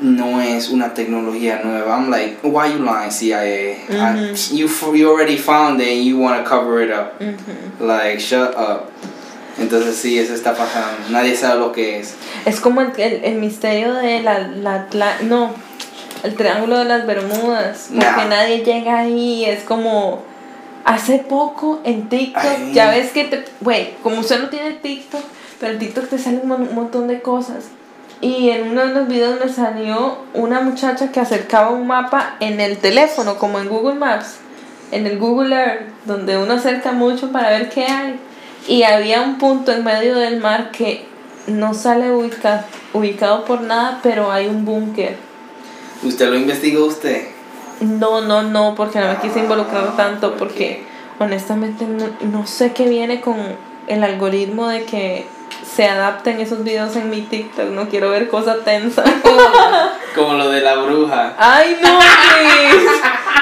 no 0.00 0.40
es 0.40 0.70
una 0.70 0.94
tecnología 0.94 1.60
nueva. 1.62 1.96
I'm 1.98 2.10
like, 2.10 2.38
why 2.42 2.72
you 2.72 2.78
lying, 2.82 3.10
CIA? 3.10 3.44
I- 3.44 3.76
Mhm. 3.90 4.56
you, 4.56 4.66
f- 4.66 4.96
you 4.96 5.10
already 5.10 5.36
found 5.36 5.80
it 5.82 5.88
and 5.88 6.04
you 6.04 6.16
want 6.18 6.42
to 6.42 6.48
cover 6.48 6.82
it 6.82 6.90
up. 6.90 7.20
Ujú. 7.20 7.86
Like, 7.86 8.18
shut 8.18 8.54
up. 8.56 8.86
Entonces 9.58 9.96
sí, 9.96 10.18
eso 10.18 10.32
está 10.32 10.54
pasando. 10.56 11.10
Nadie 11.10 11.36
sabe 11.36 11.60
lo 11.60 11.72
que 11.72 11.98
es. 12.00 12.14
Es 12.46 12.60
como 12.60 12.80
el, 12.80 12.92
el, 12.98 13.24
el 13.24 13.34
misterio 13.34 13.92
de 13.92 14.22
la, 14.22 14.38
la, 14.38 14.86
la- 14.92 15.20
No, 15.20 15.50
el 16.22 16.34
triángulo 16.36 16.78
de 16.78 16.84
las 16.84 17.06
Bermudas. 17.06 17.86
Porque 17.88 18.04
Nah. 18.06 18.24
nadie 18.26 18.64
llega 18.64 18.98
ahí. 19.00 19.44
Es 19.44 19.64
como. 19.64 20.22
Hace 20.84 21.18
poco 21.18 21.80
en 21.84 22.08
TikTok, 22.08 22.42
Ay. 22.42 22.72
ya 22.72 22.90
ves 22.90 23.12
que 23.12 23.24
te. 23.24 23.44
Güey, 23.60 23.94
como 24.02 24.20
usted 24.20 24.40
no 24.40 24.48
tiene 24.48 24.72
TikTok, 24.72 25.20
pero 25.60 25.72
en 25.74 25.78
TikTok 25.78 26.08
te 26.08 26.18
salen 26.18 26.40
un, 26.42 26.48
mon- 26.48 26.62
un 26.68 26.74
montón 26.74 27.06
de 27.06 27.20
cosas. 27.20 27.64
Y 28.22 28.48
en 28.50 28.70
uno 28.70 28.86
de 28.86 28.94
los 28.94 29.06
videos 29.08 29.38
me 29.44 29.50
salió 29.52 30.18
una 30.34 30.60
muchacha 30.60 31.12
que 31.12 31.20
acercaba 31.20 31.70
un 31.70 31.86
mapa 31.86 32.36
en 32.40 32.60
el 32.60 32.78
teléfono, 32.78 33.36
como 33.38 33.58
en 33.60 33.68
Google 33.68 33.94
Maps, 33.94 34.36
en 34.90 35.06
el 35.06 35.18
Google 35.18 35.54
Earth, 35.54 35.82
donde 36.06 36.38
uno 36.38 36.54
acerca 36.54 36.92
mucho 36.92 37.30
para 37.30 37.50
ver 37.50 37.68
qué 37.68 37.84
hay. 37.84 38.18
Y 38.66 38.82
había 38.82 39.20
un 39.22 39.36
punto 39.38 39.72
en 39.72 39.84
medio 39.84 40.16
del 40.16 40.40
mar 40.40 40.70
que 40.70 41.06
no 41.46 41.72
sale 41.74 42.10
ubica- 42.10 42.64
ubicado 42.94 43.44
por 43.44 43.60
nada, 43.62 44.00
pero 44.02 44.32
hay 44.32 44.46
un 44.48 44.64
búnker. 44.64 45.16
¿Usted 46.02 46.28
lo 46.28 46.36
investigó 46.36 46.86
usted? 46.86 47.28
No, 47.80 48.20
no, 48.20 48.42
no, 48.42 48.74
porque 48.74 49.00
no 49.00 49.08
me 49.08 49.16
quise 49.18 49.40
involucrar 49.40 49.96
tanto, 49.96 50.30
¿por 50.36 50.48
porque 50.48 50.84
honestamente 51.18 51.86
no, 51.86 52.08
no 52.30 52.46
sé 52.46 52.72
qué 52.72 52.88
viene 52.88 53.20
con 53.20 53.36
el 53.86 54.04
algoritmo 54.04 54.68
de 54.68 54.84
que 54.84 55.26
se 55.74 55.86
adapten 55.86 56.40
esos 56.40 56.64
videos 56.64 56.96
en 56.96 57.10
mi 57.10 57.22
TikTok. 57.22 57.70
No 57.70 57.88
quiero 57.88 58.10
ver 58.10 58.28
cosas 58.28 58.64
tensas. 58.64 59.08
Como 60.14 60.34
lo 60.34 60.50
de 60.50 60.60
la 60.60 60.76
bruja. 60.76 61.34
Ay, 61.38 61.76
no, 61.82 61.98
Chris. 61.98 62.90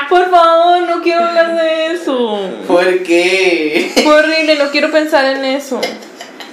Por 0.08 0.30
favor, 0.30 0.82
no 0.82 1.02
quiero 1.02 1.24
hablar 1.24 1.56
de 1.56 1.92
eso. 1.92 2.50
¿Por 2.66 3.02
qué? 3.02 3.92
Fue 4.02 4.14
horrible, 4.14 4.56
no 4.56 4.70
quiero 4.70 4.90
pensar 4.90 5.24
en 5.24 5.44
eso. 5.44 5.80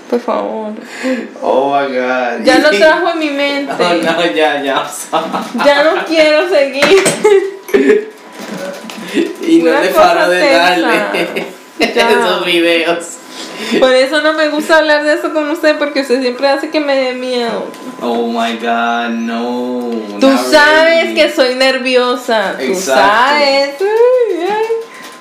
Por 0.09 0.19
favor. 0.19 0.73
Oh 1.41 1.71
my 1.71 1.87
god. 1.93 2.43
Ya 2.43 2.59
lo 2.59 2.69
trajo 2.77 3.09
en 3.11 3.19
mi 3.19 3.29
mente. 3.29 3.73
Oh 3.79 3.93
no, 3.93 4.25
ya, 4.33 4.61
ya. 4.61 4.85
Ya 5.65 5.83
no 5.83 6.05
quiero 6.05 6.49
seguir. 6.49 7.03
Y 9.47 9.59
no 9.59 9.71
Una 9.71 9.81
le 9.81 9.89
paro 9.89 10.29
de 10.29 10.51
darle 10.51 11.45
esos 11.79 12.45
videos. 12.45 13.17
Por 13.79 13.93
eso 13.93 14.21
no 14.21 14.33
me 14.33 14.49
gusta 14.49 14.77
hablar 14.77 15.03
de 15.03 15.13
eso 15.13 15.33
con 15.33 15.49
usted, 15.49 15.77
porque 15.77 16.01
usted 16.01 16.21
siempre 16.21 16.47
hace 16.47 16.69
que 16.69 16.79
me 16.79 16.95
dé 16.95 17.13
miedo. 17.13 17.65
Oh 18.01 18.27
my 18.27 18.57
god, 18.57 19.09
no. 19.09 19.91
Tú 20.19 20.29
sabes 20.51 21.03
really. 21.03 21.15
que 21.15 21.31
soy 21.31 21.55
nerviosa. 21.55 22.55
Tú 22.57 22.75
sabes. 22.75 23.75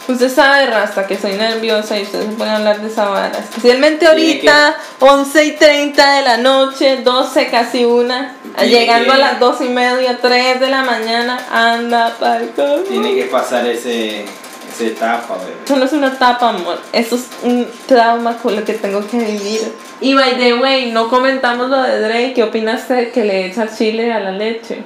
Usted 0.07 0.29
sabe, 0.31 0.67
Rasta, 0.67 1.07
que 1.07 1.17
soy 1.17 1.33
nerviosa 1.33 1.99
y 1.99 2.03
usted 2.03 2.27
se 2.37 2.45
a 2.45 2.57
hablar 2.57 2.81
de 2.81 2.89
esa 2.89 3.09
vara. 3.09 3.39
Especialmente 3.39 4.01
que- 4.01 4.07
ahorita, 4.11 4.77
11 5.01 5.45
y 5.47 5.53
30 5.53 6.17
de 6.17 6.23
la 6.23 6.37
noche, 6.37 6.99
12 7.03 7.49
casi 7.49 7.85
una. 7.87 8.35
Tiene 8.59 8.71
Llegando 8.71 9.07
que- 9.07 9.13
a 9.13 9.19
las 9.19 9.41
2 9.41 9.61
y 9.63 9.69
media, 9.71 10.19
3 10.21 10.61
de 10.61 10.69
la 10.69 10.83
mañana, 10.83 11.41
anda 11.51 12.15
carro. 12.21 12.83
Tiene 12.87 13.15
que 13.15 13.25
pasar 13.25 13.67
ese, 13.67 14.25
esa 14.25 14.85
etapa, 14.85 15.37
bebé. 15.39 15.57
Eso 15.65 15.77
no 15.77 15.85
es 15.87 15.93
una 15.95 16.19
tapa, 16.19 16.51
amor. 16.51 16.79
Eso 16.93 17.17
es 17.17 17.25
un 17.43 17.67
trauma 17.87 18.37
con 18.37 18.55
lo 18.57 18.63
que 18.65 18.75
tengo 18.75 19.07
que 19.09 19.17
vivir. 19.19 19.73
Y 20.03 20.13
by 20.15 20.37
the 20.37 20.53
way, 20.55 20.93
no 20.93 21.09
comentamos 21.09 21.71
lo 21.71 21.81
de 21.83 22.01
Drake. 22.01 22.33
¿Qué 22.35 22.43
opinas 22.43 22.87
de 22.91 23.11
que 23.11 23.25
le 23.25 23.47
echa 23.47 23.75
chile 23.75 24.13
a 24.13 24.21
la 24.21 24.33
leche? 24.33 24.83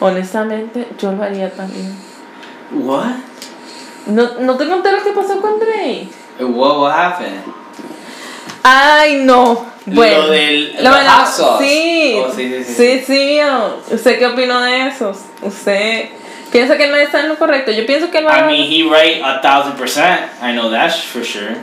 Honestamente, 0.00 0.86
yo 0.98 1.12
lo 1.12 1.22
haría 1.22 1.50
también. 1.50 1.96
What? 2.72 3.06
¿No, 4.06 4.30
¿no 4.40 4.56
te 4.56 4.68
conté 4.68 4.92
lo 4.92 5.02
que 5.02 5.10
pasó 5.12 5.40
con 5.40 5.58
Drake? 5.58 6.08
What, 6.40 6.78
what 6.80 6.92
happened? 6.92 7.42
Ay, 8.62 9.22
no. 9.24 9.66
Bueno. 9.86 10.22
Lo 10.22 10.28
del 10.30 10.74
Lo 10.82 10.94
de 10.94 11.04
la-. 11.04 11.26
Sí, 11.26 12.16
Oh, 12.24 12.32
sí, 12.34 12.64
sí, 12.64 12.64
sí. 12.64 12.74
sí, 12.74 13.04
sí. 13.06 13.40
¿Usted 13.94 14.18
qué 14.18 14.26
opinó 14.26 14.60
de 14.60 14.88
eso? 14.88 15.12
¿Usted 15.42 16.08
piensa 16.50 16.76
que 16.76 16.88
no 16.88 16.96
está 16.96 17.20
en 17.20 17.28
lo 17.28 17.36
correcto? 17.38 17.70
Yo 17.70 17.86
pienso 17.86 18.10
que 18.10 18.18
él 18.18 18.26
va 18.26 18.40
I 18.40 18.42
mean, 18.46 18.66
he 18.70 18.82
right 18.88 19.22
a 19.22 19.40
thousand 19.40 19.76
percent. 19.76 20.22
I 20.42 20.52
know 20.52 20.70
that 20.70 20.92
for 20.92 21.22
sure. 21.24 21.56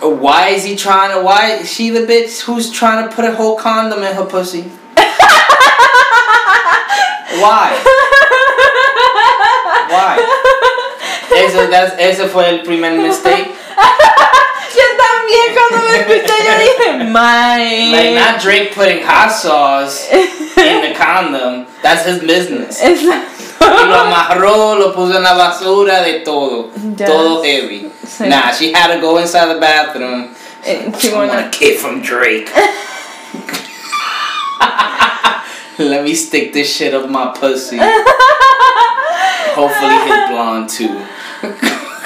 Why 0.00 0.48
is 0.56 0.64
he 0.64 0.74
trying 0.74 1.12
to? 1.12 1.20
Why 1.22 1.58
is 1.60 1.70
she 1.72 1.90
the 1.90 2.00
bitch 2.04 2.40
who's 2.42 2.70
trying 2.72 3.08
to 3.08 3.14
put 3.14 3.24
a 3.24 3.32
whole 3.32 3.54
condom 3.56 4.02
in 4.02 4.12
her 4.16 4.24
pussy? 4.24 4.62
Why? 7.38 7.70
Why? 9.92 10.16
Eso, 11.36 11.70
that's, 11.70 11.94
ese 11.98 12.28
fue 12.28 12.48
el 12.48 12.62
primer 12.62 12.92
mistake. 12.92 13.48
Yo 14.76 14.84
también 14.96 15.54
cuando 15.54 15.78
me 15.86 15.96
escuché 15.98 16.34
yo 16.44 16.54
dije, 16.58 17.04
my. 17.10 17.92
Like 17.92 18.14
not 18.14 18.40
Drake 18.40 18.74
putting 18.74 19.02
hot 19.02 19.30
sauce 19.30 20.08
in 20.10 20.80
the 20.80 20.94
condom. 20.96 21.66
That's 21.82 22.06
his 22.06 22.20
business. 22.20 22.80
Y 22.82 23.86
lo 23.86 23.94
amarró, 23.94 24.78
lo 24.78 24.92
puso 24.94 25.16
en 25.16 25.22
la 25.22 25.34
basura 25.34 26.02
de 26.02 26.20
todo. 26.20 26.70
Ya. 26.96 27.06
Todo 27.06 27.42
heavy. 27.42 27.90
Sí. 28.06 28.28
Nah, 28.28 28.50
she 28.52 28.72
had 28.72 28.94
to 28.94 29.00
go 29.00 29.18
inside 29.18 29.48
the 29.54 29.60
bathroom. 29.60 30.34
Eh, 30.64 30.90
sí, 30.96 31.10
I 31.10 31.14
want 31.16 31.30
bueno. 31.32 31.46
a 31.46 31.50
kid 31.50 31.78
from 31.78 32.00
Drake. 32.02 32.50
Let 35.78 36.04
me 36.04 36.14
stick 36.14 36.52
this 36.52 36.74
shit 36.74 36.94
up 36.94 37.08
my 37.10 37.32
pussy. 37.38 37.78
Hopefully 39.54 39.94
he's 40.06 40.28
blonde 40.30 40.68
too. 40.68 41.00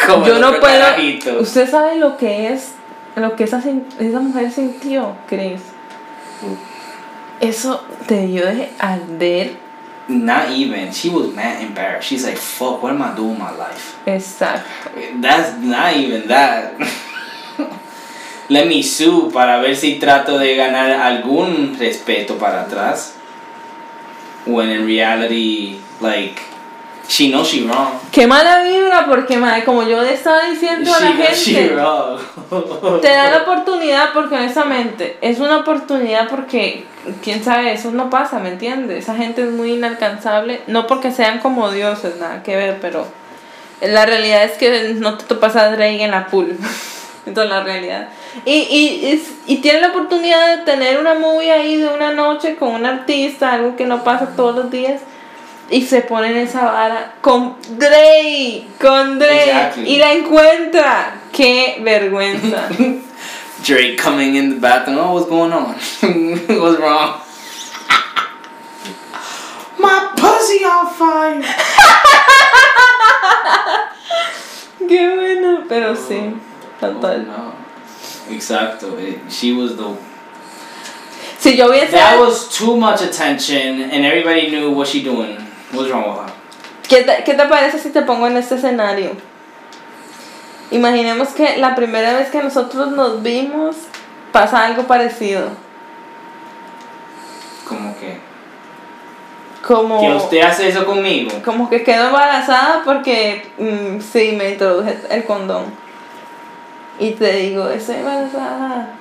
Yo 0.08 0.38
no 0.38 0.60
puedo. 0.60 0.80
carajito. 0.80 1.40
Usted 1.40 1.68
sabe 1.68 1.96
lo 1.98 2.16
que 2.16 2.52
es, 2.52 2.72
lo 3.16 3.34
que 3.36 3.44
esa, 3.44 3.58
esa 3.58 4.20
mujer 4.20 4.50
sintió, 4.50 5.16
Chris. 5.28 5.60
Eso 7.40 7.84
te 8.06 8.14
debió 8.14 8.46
de 8.46 8.70
arder. 8.78 9.56
Not 10.08 10.50
even. 10.50 10.92
She 10.92 11.10
was 11.10 11.34
mad 11.34 11.62
embarrassed. 11.62 12.08
She's 12.08 12.24
like, 12.24 12.36
fuck, 12.36 12.82
what 12.82 12.92
am 12.92 13.02
I 13.02 13.14
doing 13.16 13.30
with 13.30 13.38
my 13.38 13.50
life? 13.50 13.98
Exacto. 14.06 15.20
That's 15.20 15.56
not 15.58 15.96
even 15.96 16.28
that. 16.28 16.74
Let 18.48 18.68
me 18.68 18.82
sue 18.82 19.30
para 19.32 19.60
ver 19.60 19.74
si 19.74 19.98
trato 19.98 20.38
de 20.38 20.54
ganar 20.54 20.92
algún 20.92 21.76
respeto 21.76 22.38
para 22.38 22.62
atrás. 22.62 23.14
When 24.46 24.68
in 24.68 24.86
reality, 24.86 25.80
like, 26.00 26.40
she 27.08 27.28
knows 27.30 27.48
she 27.48 27.62
wrong. 27.66 27.88
Qué 28.12 28.26
mala 28.26 28.62
vibra, 28.62 29.06
porque 29.06 29.36
madre, 29.38 29.64
como 29.64 29.82
yo 29.84 30.02
le 30.02 30.14
estaba 30.14 30.42
diciendo 30.50 30.92
a 30.94 31.00
la 31.00 31.06
She 31.10 31.14
knows 31.16 31.38
she 31.38 31.54
gente, 31.54 31.74
wrong. 31.74 33.00
te 33.00 33.08
da 33.08 33.30
la 33.30 33.36
oportunidad 33.42 34.12
porque 34.12 34.34
honestamente 34.34 35.18
es 35.20 35.38
una 35.38 35.58
oportunidad 35.58 36.28
porque 36.28 36.84
quién 37.22 37.42
sabe, 37.44 37.72
eso 37.72 37.90
no 37.92 38.10
pasa, 38.10 38.38
¿me 38.40 38.48
entiendes? 38.50 39.04
Esa 39.04 39.14
gente 39.16 39.42
es 39.42 39.50
muy 39.50 39.72
inalcanzable, 39.74 40.62
no 40.66 40.86
porque 40.86 41.12
sean 41.12 41.38
como 41.38 41.70
dioses, 41.70 42.16
nada 42.16 42.42
que 42.42 42.56
ver, 42.56 42.78
pero 42.80 43.06
la 43.80 44.06
realidad 44.06 44.44
es 44.44 44.52
que 44.52 44.94
no 44.94 45.16
te 45.18 45.24
topas 45.24 45.54
a 45.56 45.70
Drake 45.70 46.02
en 46.02 46.10
la 46.10 46.26
pool. 46.26 46.56
Entonces 47.26 47.50
la 47.50 47.64
realidad. 47.64 48.08
Y, 48.44 48.52
y, 48.54 49.06
es- 49.12 49.32
y 49.46 49.56
tiene 49.56 49.80
la 49.80 49.88
oportunidad 49.88 50.56
de 50.58 50.62
tener 50.64 50.98
una 51.00 51.14
movie 51.14 51.50
ahí 51.50 51.76
de 51.76 51.88
una 51.88 52.12
noche 52.12 52.54
con 52.54 52.68
un 52.72 52.86
artista, 52.86 53.52
algo 53.52 53.74
que 53.74 53.84
no 53.84 54.04
pasa 54.04 54.34
todos 54.36 54.54
los 54.54 54.70
días. 54.70 55.00
Y 55.68 55.82
se 55.82 56.02
pone 56.02 56.28
en 56.30 56.36
esa 56.36 56.64
vara 56.64 57.14
con 57.20 57.56
Drake, 57.76 58.68
con 58.80 59.18
Drake. 59.18 59.44
Exactly. 59.44 59.88
Y 59.94 59.98
la 59.98 60.12
encuentra. 60.12 61.20
Qué 61.32 61.78
vergüenza. 61.82 62.68
Drake 63.66 63.96
coming 63.96 64.36
in 64.36 64.50
the 64.50 64.60
bathroom. 64.60 64.98
Oh, 64.98 65.14
what's 65.14 65.26
going 65.28 65.52
on? 65.52 65.74
what's 66.60 66.78
wrong? 66.78 67.20
My 69.78 70.12
pussy 70.16 70.64
on 70.64 70.86
fire. 70.94 71.42
Qué 74.88 75.14
bueno, 75.16 75.64
pero 75.68 75.94
sí. 75.96 76.32
Total. 76.80 77.26
Oh, 77.28 77.32
no. 77.32 77.54
Exacto. 78.34 78.96
It- 78.98 79.20
she 79.30 79.52
was 79.52 79.76
the. 79.76 79.96
Si 81.38 81.56
yo 81.56 81.68
hubiese. 81.68 81.90
That 81.90 82.20
was 82.20 82.48
too 82.56 82.76
much 82.76 83.02
attention, 83.02 83.82
and 83.90 84.04
everybody 84.04 84.48
knew 84.48 84.70
what 84.70 84.86
she 84.86 85.02
doing. 85.02 85.45
¿Qué 86.88 87.02
te, 87.02 87.24
¿Qué 87.24 87.34
te 87.34 87.44
parece 87.46 87.78
si 87.78 87.90
te 87.90 88.02
pongo 88.02 88.26
en 88.26 88.36
este 88.36 88.54
escenario? 88.54 89.10
Imaginemos 90.70 91.28
que 91.28 91.56
la 91.58 91.74
primera 91.74 92.14
vez 92.14 92.28
que 92.30 92.42
nosotros 92.42 92.90
nos 92.92 93.22
vimos 93.22 93.76
pasa 94.32 94.64
algo 94.64 94.84
parecido. 94.84 95.48
Como 97.68 97.96
que. 97.98 98.18
Como, 99.66 100.00
Que 100.00 100.08
usted 100.14 100.42
hace 100.42 100.68
eso 100.68 100.86
conmigo. 100.86 101.32
como 101.44 101.68
que 101.68 101.82
quedo 101.82 102.06
embarazada 102.06 102.82
porque 102.84 103.50
mm, 103.58 104.00
sí, 104.00 104.34
me 104.36 104.50
introduje 104.50 104.96
el 105.10 105.24
condón. 105.24 105.64
Y 107.00 107.10
te 107.12 107.32
digo, 107.32 107.68
estoy 107.68 107.96
embarazada. 107.96 108.94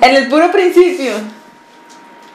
En 0.00 0.16
el 0.16 0.28
puro 0.28 0.50
principio. 0.50 1.12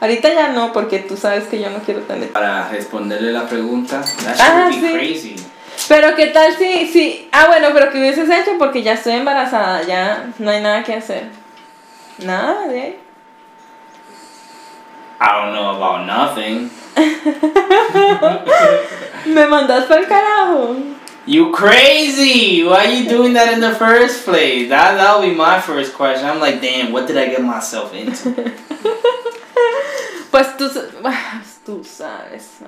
Ahorita 0.00 0.32
ya 0.32 0.48
no, 0.48 0.72
porque 0.72 0.98
tú 0.98 1.16
sabes 1.16 1.44
que 1.44 1.60
yo 1.60 1.70
no 1.70 1.78
quiero 1.78 2.00
tener. 2.02 2.30
Para 2.30 2.68
responderle 2.68 3.32
la 3.32 3.46
pregunta. 3.46 4.02
That 4.24 4.36
Ah, 4.40 4.66
be 4.68 4.74
sí. 4.74 4.92
crazy. 4.92 5.36
Pero 5.88 6.14
qué 6.14 6.28
tal 6.28 6.54
si, 6.56 6.86
si, 6.86 7.28
ah 7.32 7.46
bueno, 7.48 7.68
pero 7.74 7.90
que 7.90 7.98
hubieses 7.98 8.30
hecho 8.30 8.52
porque 8.58 8.82
ya 8.82 8.92
estoy 8.92 9.14
embarazada, 9.14 9.82
ya 9.82 10.26
no 10.38 10.50
hay 10.50 10.62
nada 10.62 10.84
que 10.84 10.94
hacer. 10.94 11.24
Nada 12.18 12.68
de 12.68 12.80
ahí. 12.80 12.98
I 15.20 15.26
don't 15.32 15.52
know 15.52 15.70
about 15.70 16.06
nothing. 16.06 16.70
Me 19.26 19.46
mandas 19.46 19.84
para 19.86 20.00
el 20.00 20.06
carajo. 20.06 20.76
You 21.26 21.52
crazy! 21.52 22.62
Why 22.64 22.84
are 22.86 22.90
you 22.92 23.08
doing 23.08 23.32
that 23.32 23.52
in 23.54 23.60
the 23.60 23.74
first 23.74 24.24
place? 24.24 24.68
That 24.68 24.96
that'll 24.96 25.22
be 25.22 25.34
my 25.34 25.58
first 25.60 25.94
question. 25.94 26.26
I'm 26.26 26.38
like, 26.38 26.60
damn, 26.60 26.92
what 26.92 27.06
did 27.06 27.16
I 27.16 27.26
get 27.28 27.42
myself 27.42 27.92
into? 27.94 28.34
Pues 30.30 30.56
tú, 30.58 30.68
tú 31.64 31.84
sabes. 31.84 32.58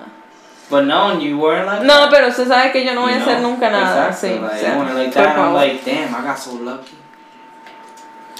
But 0.70 0.84
no, 0.84 1.18
you 1.18 1.36
weren't 1.36 1.66
like 1.66 1.82
No, 1.82 2.02
that. 2.08 2.10
pero 2.12 2.28
usted 2.28 2.46
sabe 2.46 2.70
que 2.72 2.84
yo 2.84 2.94
no 2.94 3.02
voy 3.02 3.12
a 3.12 3.16
You 3.16 3.22
hacer 3.22 3.40
know? 3.40 3.50
nunca 3.50 3.70
nada. 3.70 4.08
Exactly. 4.08 4.28
Sí, 4.30 4.40
Like, 4.40 4.60
sea, 4.60 4.72
I 4.78 4.92
like 4.94 5.12
that. 5.14 5.36
I'm 5.38 5.52
like, 5.54 5.84
damn, 5.84 6.14
I 6.14 6.22
got 6.22 6.38
so 6.38 6.52
lucky. 6.54 6.96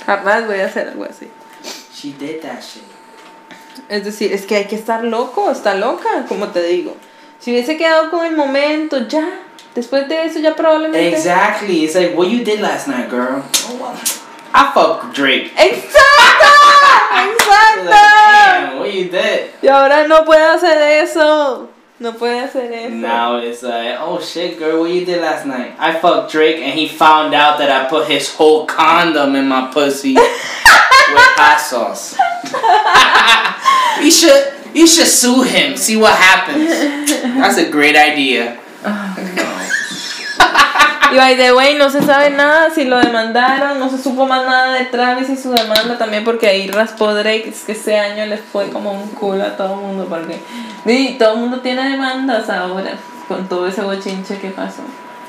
Jamás 0.07 0.46
voy 0.46 0.61
a 0.61 0.66
hacer 0.66 0.88
algo 0.88 1.05
así. 1.05 1.29
She 1.92 2.12
did 2.12 2.40
that 2.42 2.62
shit. 2.62 2.85
Es 3.88 4.05
decir, 4.05 4.33
es 4.33 4.46
que 4.46 4.57
hay 4.57 4.64
que 4.66 4.76
estar 4.76 5.02
loco, 5.05 5.50
está 5.50 5.74
loca, 5.74 6.24
como 6.29 6.48
te 6.48 6.62
digo. 6.62 6.96
Si 7.40 7.50
hubiese 7.50 7.76
quedado 7.76 8.11
con 8.11 8.24
el 8.24 8.37
momento, 8.37 9.09
ya. 9.09 9.40
Después 9.77 10.09
de 10.09 10.25
eso, 10.25 10.39
ya 10.39 10.57
probablemente. 10.57 11.09
Exactly. 11.09 11.85
It's 11.85 11.95
like 11.95 12.17
what 12.17 12.31
you 12.31 12.43
did 12.43 12.61
last 12.61 12.89
night, 12.89 13.11
girl. 13.11 13.45
Oh, 13.69 13.93
I 14.55 14.73
fucked 14.73 15.15
Drake. 15.15 15.53
¡Exacto! 15.55 15.93
Like, 17.17 17.39
¡Exacto! 17.39 17.91
damn, 17.91 18.79
what 18.79 18.93
you 18.93 19.09
did? 19.11 19.51
Y 19.62 19.69
ahora 19.69 20.07
no 20.09 20.25
puede 20.25 20.45
hacer 20.45 21.03
eso. 21.03 21.69
No 21.99 22.12
puede 22.12 22.41
hacer 22.41 22.73
eso. 22.73 22.95
Now 22.95 23.37
it's 23.37 23.62
like, 23.62 23.97
oh 24.01 24.19
shit, 24.21 24.59
girl, 24.59 24.81
what 24.81 24.91
you 24.91 25.05
did 25.05 25.21
last 25.21 25.47
night? 25.47 25.75
I 25.79 25.99
fucked 25.99 26.33
Drake, 26.33 26.57
and 26.57 26.79
he 26.79 26.89
found 26.89 27.35
out 27.35 27.59
that 27.59 27.71
I 27.71 27.89
put 27.89 28.09
his 28.09 28.35
whole 28.35 28.67
condom 28.67 29.35
in 29.35 29.47
my 29.49 29.71
pussy 29.73 30.15
with 30.15 30.27
hot 31.37 31.61
sauce. 31.61 32.17
you 34.05 34.11
should, 34.11 34.55
you 34.75 34.87
should 34.87 35.07
sue 35.07 35.43
him. 35.43 35.77
See 35.77 35.97
what 35.97 36.15
happens. 36.15 36.69
That's 37.39 37.59
a 37.59 37.71
great 37.71 37.97
idea. 37.97 38.59
Oh, 38.85 39.56
Y 41.12 41.16
by 41.16 41.37
the 41.37 41.55
way, 41.55 41.77
no 41.77 41.88
se 41.88 42.03
sabe 42.03 42.31
nada 42.31 42.70
si 42.70 42.85
lo 42.85 42.99
demandaron, 42.99 43.79
no 43.79 43.88
se 43.88 44.03
supo 44.03 44.27
más 44.27 44.44
nada 44.44 44.72
de 44.72 44.87
Travis 44.87 45.29
y 45.29 45.37
su 45.37 45.53
demanda 45.53 45.96
también 45.96 46.25
porque 46.25 46.49
ahí 46.49 46.68
raspó 46.68 47.14
Drake, 47.14 47.49
es 47.49 47.62
que 47.62 47.72
ese 47.72 47.96
año 47.96 48.27
les 48.27 48.40
fue 48.40 48.70
como 48.70 48.90
un 48.90 49.09
culo 49.11 49.44
a 49.44 49.57
todo 49.57 49.75
el 49.75 49.81
mundo 49.81 50.07
porque 50.09 50.40
y 50.85 51.16
todo 51.16 51.35
el 51.35 51.40
mundo 51.40 51.61
tiene 51.61 51.88
demandas 51.90 52.51
ahora 52.51 52.90
con 53.29 53.49
todo 53.49 53.68
ese 53.68 53.83
bochinche 53.83 54.38
que 54.38 54.51
pasó. 54.51 54.83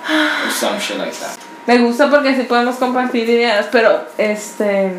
Or 0.10 0.52
some 0.60 0.80
shit 0.80 0.98
like 0.98 1.12
that. 1.12 1.38
Me 1.68 1.78
gusta 1.78 2.10
porque 2.10 2.30
así 2.30 2.44
podemos 2.44 2.78
compartir 2.78 3.30
ideas, 3.30 3.68
pero 3.72 4.08
este 4.18 4.94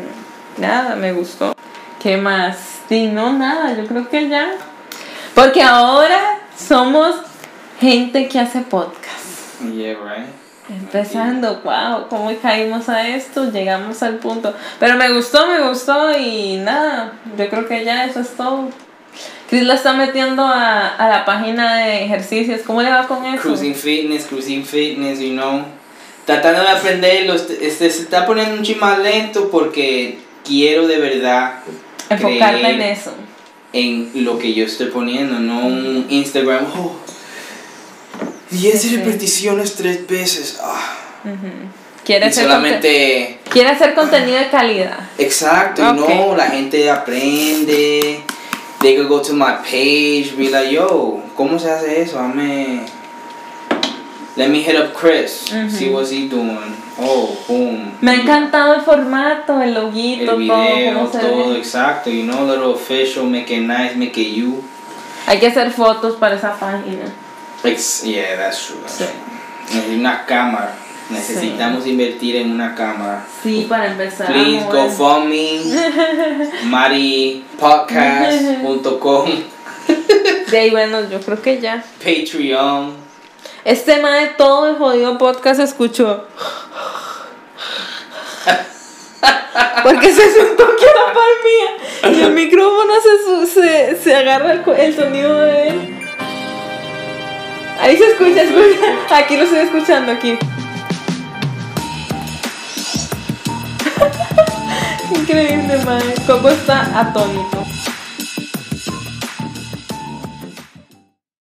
nada, 0.57 0.95
me 0.95 1.11
gustó. 1.11 1.55
¿Qué 2.01 2.15
más? 2.15 2.57
Sí, 2.87 3.07
no, 3.07 3.33
nada, 3.33 3.73
yo 3.73 3.85
creo 3.85 4.07
que 4.09 4.29
ya. 4.29 4.51
Porque 5.33 5.61
ahora 5.61 6.39
somos 6.57 7.15
gente 7.79 8.27
que 8.27 8.39
hace 8.39 8.61
podcast. 8.61 9.18
Yeah, 9.61 9.95
right. 9.95 10.27
Empezando, 10.69 11.61
wow, 11.63 12.07
¿cómo 12.09 12.31
caímos 12.41 12.89
a 12.89 13.07
esto? 13.07 13.51
Llegamos 13.51 14.03
al 14.03 14.17
punto. 14.17 14.53
Pero 14.79 14.97
me 14.97 15.11
gustó, 15.11 15.47
me 15.47 15.67
gustó 15.67 16.15
y 16.17 16.57
nada, 16.57 17.13
yo 17.37 17.49
creo 17.49 17.67
que 17.67 17.83
ya 17.83 18.05
eso 18.05 18.19
es 18.19 18.29
todo. 18.37 18.69
Chris 19.49 19.63
la 19.63 19.73
está 19.73 19.93
metiendo 19.93 20.43
a, 20.43 20.89
a 20.89 21.09
la 21.09 21.25
página 21.25 21.77
de 21.77 22.05
ejercicios. 22.05 22.61
¿Cómo 22.67 22.83
le 22.83 22.91
va 22.91 23.07
con 23.07 23.25
eso? 23.25 23.41
Cruising 23.41 23.73
Fitness, 23.73 24.25
Cruising 24.25 24.63
Fitness, 24.63 25.19
you 25.19 25.31
know. 25.31 25.63
Tratando 26.25 26.61
de 26.61 26.69
aprenderlo, 26.69 27.33
este, 27.33 27.65
este, 27.65 27.89
se 27.89 28.03
está 28.03 28.27
poniendo 28.27 28.55
un 28.55 28.61
ching 28.61 28.79
más 28.79 28.99
lento 28.99 29.49
porque 29.49 30.19
quiero 30.45 30.87
de 30.87 30.99
verdad 30.99 31.61
Enfocarla 32.11 32.59
creer 32.59 32.75
en 32.75 32.81
eso. 32.81 33.13
en 33.73 34.11
lo 34.23 34.37
que 34.37 34.53
yo 34.53 34.65
estoy 34.65 34.87
poniendo, 34.87 35.39
no 35.39 35.65
un 35.65 36.05
Instagram. 36.09 36.65
Oh, 36.77 36.95
10 38.51 38.81
Sí, 38.81 38.89
sí. 38.89 38.97
repeticiones 38.97 39.75
tres 39.75 40.07
veces. 40.07 40.59
Ah. 40.63 40.95
Ujú. 41.25 41.47
Quiere 42.03 42.25
Y 42.25 42.29
hacer, 42.29 42.43
solamente. 42.45 43.39
quiere 43.49 43.69
hacer 43.69 43.93
contenido 43.93 44.39
de 44.39 44.49
calidad. 44.49 44.99
Exacto, 45.17 45.93
no, 45.93 46.35
la 46.35 46.47
gente 46.47 46.89
aprende. 46.89 48.21
They 48.81 48.95
could 48.95 49.09
go 49.09 49.21
to 49.21 49.33
my 49.33 49.57
page, 49.63 50.33
be 50.37 50.49
like, 50.49 50.71
yo, 50.73 51.21
¿cómo 51.35 51.59
se 51.59 51.69
hace 51.69 52.01
eso? 52.01 52.15
Dame. 52.17 52.81
Let 54.37 54.47
me 54.49 54.61
hit 54.63 54.77
up 54.77 54.93
Chris, 54.93 55.51
see 55.69 55.89
what's 55.89 56.11
he 56.11 56.29
doing. 56.29 56.57
Oh, 56.97 57.35
boom. 57.47 57.91
Me 57.99 58.11
ha 58.11 58.15
encantado 58.15 58.75
el 58.75 58.81
formato, 58.81 59.61
el 59.61 59.73
loguito, 59.73 60.21
El 60.21 60.47
todo, 60.47 60.61
video, 60.61 61.07
todo, 61.07 61.55
exacto. 61.55 62.09
You 62.09 62.23
know, 62.23 62.45
little 62.47 62.71
official, 62.73 63.25
make 63.25 63.53
it 63.53 63.63
nice, 63.63 63.95
make 63.95 64.17
it 64.19 64.33
you. 64.33 64.63
Hay 65.27 65.39
que 65.39 65.47
hacer 65.47 65.71
fotos 65.71 66.15
para 66.15 66.35
esa 66.35 66.57
página. 66.57 67.03
Ex 67.63 68.03
yeah, 68.05 68.35
that's 68.37 68.67
true. 68.67 68.77
that's 68.81 68.97
true. 68.97 69.07
Una 69.95 70.25
cámara. 70.25 70.75
Necesitamos 71.09 71.87
invertir 71.87 72.35
en 72.35 72.51
una 72.51 72.75
cámara. 72.75 73.25
Sí, 73.41 73.65
para 73.67 73.87
empezar. 73.87 74.27
Please 74.27 74.63
go 74.71 74.87
for 74.89 75.25
me. 75.25 75.61
maripodcast.com 76.65 79.29
De 80.51 80.59
ahí, 80.59 80.69
bueno, 80.69 81.09
yo 81.09 81.19
creo 81.19 81.41
que 81.41 81.59
ya. 81.59 81.83
Patreon. 81.97 82.93
Este 83.65 83.93
tema 83.93 84.17
de 84.17 84.27
todo 84.27 84.69
el 84.69 84.75
jodido 84.77 85.17
podcast 85.17 85.59
escuchó. 85.59 86.27
Porque 89.83 90.13
se 90.13 90.31
sentó 90.31 90.63
aquí 90.63 90.85
a 90.85 90.93
la 91.07 91.13
par 91.13 91.23
mía. 91.43 91.71
Y 92.19 92.21
el 92.23 92.31
micrófono 92.33 92.93
se, 93.01 93.47
se, 93.47 93.97
se 94.01 94.15
agarra 94.15 94.53
el, 94.53 94.63
el 94.77 94.95
sonido 94.95 95.37
de 95.39 95.67
él. 95.69 95.98
Ahí 97.79 97.97
se 97.97 98.05
escucha, 98.11 98.43
escucha. 98.43 99.17
Aquí 99.17 99.37
lo 99.37 99.43
estoy 99.43 99.59
escuchando, 99.59 100.11
aquí. 100.11 100.37
Increíble, 105.15 105.77
madre. 105.85 106.13
Coco 106.27 106.49
está 106.49 106.99
atónito. 106.99 107.65